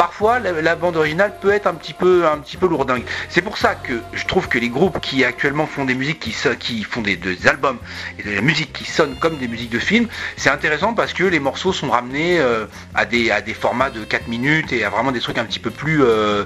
[0.01, 3.03] parfois la, bande originale peut être un petit peu un lourdingue.
[3.29, 6.83] C'est pour ça que je trouve que les groupes qui actuellement font des musiques qui,
[6.83, 7.77] font des, albums
[8.17, 10.07] et de la musique qui sonne comme des musiques de film,
[10.37, 12.65] c'est intéressant parce que les morceaux sont ramenés euh,
[12.95, 16.03] à des formats de 4 minutes et à vraiment des trucs un petit peu plus
[16.03, 16.45] euh,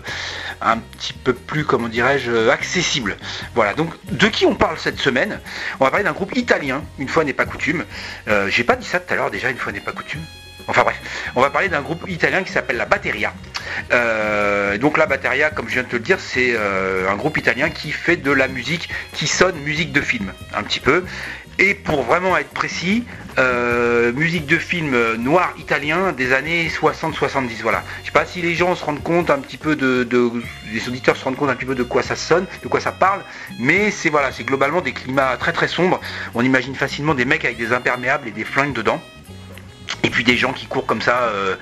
[0.60, 3.16] un petit peu plus comment dirais-je accessibles.
[3.54, 3.74] Voilà.
[3.74, 5.40] Donc de qui on parle cette semaine?
[5.80, 7.86] On va parler d'un groupe italien, une fois n'est pas coutume.
[8.28, 10.26] Euh, J'ai pas dit ça tout à l'heure déjà, une fois n'est pas coutume.
[10.68, 11.00] Enfin bref,
[11.36, 13.34] on va parler d'un groupe italien qui s'appelle la Batteria.
[13.92, 17.38] Euh, donc la Batteria, comme je viens de te le dire, c'est euh, un groupe
[17.38, 21.04] italien qui fait de la musique qui sonne musique de film, un petit peu.
[21.58, 23.06] Et pour vraiment être précis,
[23.38, 27.62] euh, musique de film noir italien des années 60-70.
[27.62, 27.82] Voilà.
[28.02, 30.32] Je sais pas si les gens se rendent compte un petit peu de, de-
[30.74, 32.92] les auditeurs se rendent compte un petit peu de quoi ça sonne, de quoi ça
[32.92, 33.22] parle,
[33.60, 36.02] mais c'est voilà, c'est globalement des climats très très sombres.
[36.34, 39.02] On imagine facilement des mecs avec des imperméables et des flingues dedans.
[40.04, 41.56] Et puis des gens qui courent comme ça euh,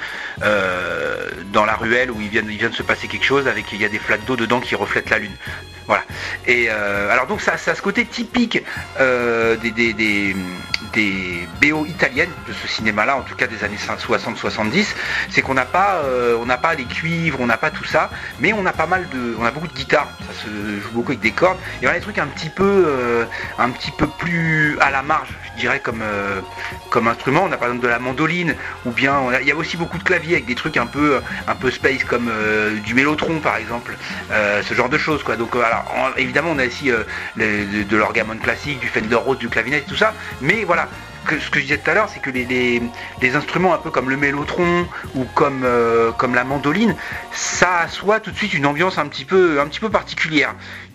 [0.44, 3.86] euh, dans la ruelle où il vient, de se passer quelque chose avec il y
[3.86, 5.36] a des flaques d'eau dedans qui reflètent la lune.
[5.88, 6.04] Voilà.
[6.48, 8.64] Et euh, alors donc ça, ça a ce côté typique
[9.00, 10.36] des, des, des,
[10.94, 14.88] des BO italiennes de ce cinéma-là, en tout cas des années 60-70,
[15.30, 16.02] c'est qu'on n'a pas,
[16.40, 19.08] on n'a pas les cuivres, on n'a pas tout ça, mais on a pas mal
[19.10, 20.48] de, on a beaucoup de guitares, ça se
[20.82, 23.26] joue beaucoup avec des cordes, et on a des trucs un petit peu,
[23.58, 26.42] un petit peu plus à la marge, je dirais comme, euh,
[26.90, 27.44] comme instrument.
[27.48, 28.56] On a par exemple de la mandoline,
[28.86, 30.86] ou bien on a- il y a aussi beaucoup de claviers avec des trucs un
[30.86, 33.96] peu, un peu space comme euh, du mélotron par exemple,
[34.32, 35.36] euh, ce genre de choses quoi.
[35.36, 39.50] Donc alors, en- évidemment on a aussi de, de l'orgamon classique, du Fender Rhodes, du
[39.50, 40.88] clavinet, tout ça, mais voilà.
[41.26, 42.44] que- ce que je disais tout à l'heure, c'est que les,
[43.22, 44.86] les- instruments un peu comme le mélotron
[45.16, 45.66] ou comme,
[46.18, 46.98] comme la mandoline,
[47.32, 50.54] ça assoit tout de suite une ambiance un petit peu, un petit peu particulière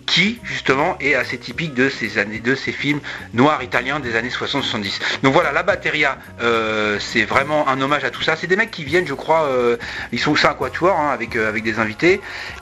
[0.09, 3.01] qui justement est assez typique de ces années de ces films
[3.35, 5.01] noirs italiens des années 60-70.
[5.23, 8.35] Donc voilà, la batteria, euh, c'est vraiment un hommage à tout ça.
[8.35, 9.77] C'est des mecs qui viennent, je crois, euh,
[10.11, 12.21] ils sont c'est un quatuor hein, avec, euh, avec des invités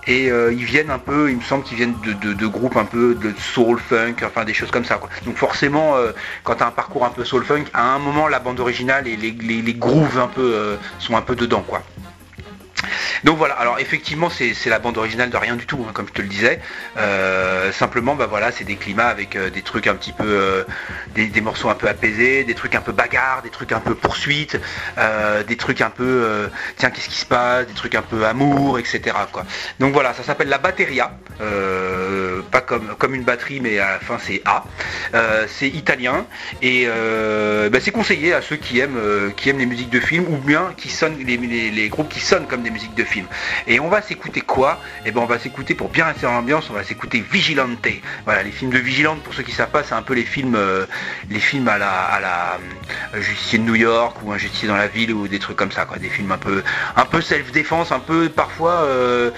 [0.08, 3.14] et ils viennent un peu, il me semble qu'ils viennent de, de- groupes un peu
[3.14, 5.00] de soul funk, enfin des choses comme ça.
[5.24, 5.96] Donc forcément,
[6.44, 9.06] quand tu as un parcours un peu soul funk, à un moment la bande originale
[9.08, 11.82] et les, les, les grooves un peu sont un peu dedans quoi.
[13.26, 16.12] Donc voilà, alors effectivement c'est la bande originale de rien du tout, hein, comme je
[16.12, 16.60] te le disais.
[16.96, 20.62] Euh, simplement bah voilà, c'est des climats avec euh, des trucs un petit peu euh,
[21.16, 24.60] des, morceaux un peu apaisés, des trucs un peu bagarre, des trucs un peu poursuite,
[24.96, 28.78] euh, des trucs un peu tiens qu'est-ce qui se passe, des trucs un peu amour,
[28.78, 29.00] etc.
[29.32, 29.44] quoi.
[29.80, 31.10] Donc voilà, ça s'appelle la batteria.
[32.52, 34.62] Pas comme, comme une batterie mais à fin c'est A.
[35.48, 36.26] C'est italien
[36.62, 40.36] et bah, c'est conseillé à ceux qui aiment, qui aiment les musiques de film ou
[40.36, 43.15] bien qui sonnent les, les- les groupes qui sonnent comme des musiques de film.
[43.66, 44.80] Et on va s'écouter quoi?
[45.04, 47.86] Et ben on va s'écouter pour bien rester dans l'ambiance, on va s'écouter Vigilante.
[48.24, 50.54] Voilà, les films de Vigilante pour ceux qui savent pas, c'est un peu les films,
[50.56, 50.86] euh,
[51.30, 52.58] les films à la, à
[53.14, 53.20] euh,
[53.52, 55.86] de New York ou un justicier dans la ville ou des trucs comme ça.
[56.00, 56.62] Des films un peu,
[56.96, 59.30] un peu self-défense, un peu parfois, euh,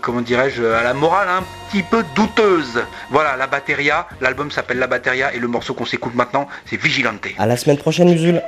[0.00, 2.82] comment dirais-je, à la morale un petit peu douteuse.
[3.10, 7.26] Voilà, la batteria, l'album s'appelle La Batteria et le morceau qu'on s'écoute maintenant, c'est Vigilante.
[7.38, 8.42] À la semaine prochaine, Usul.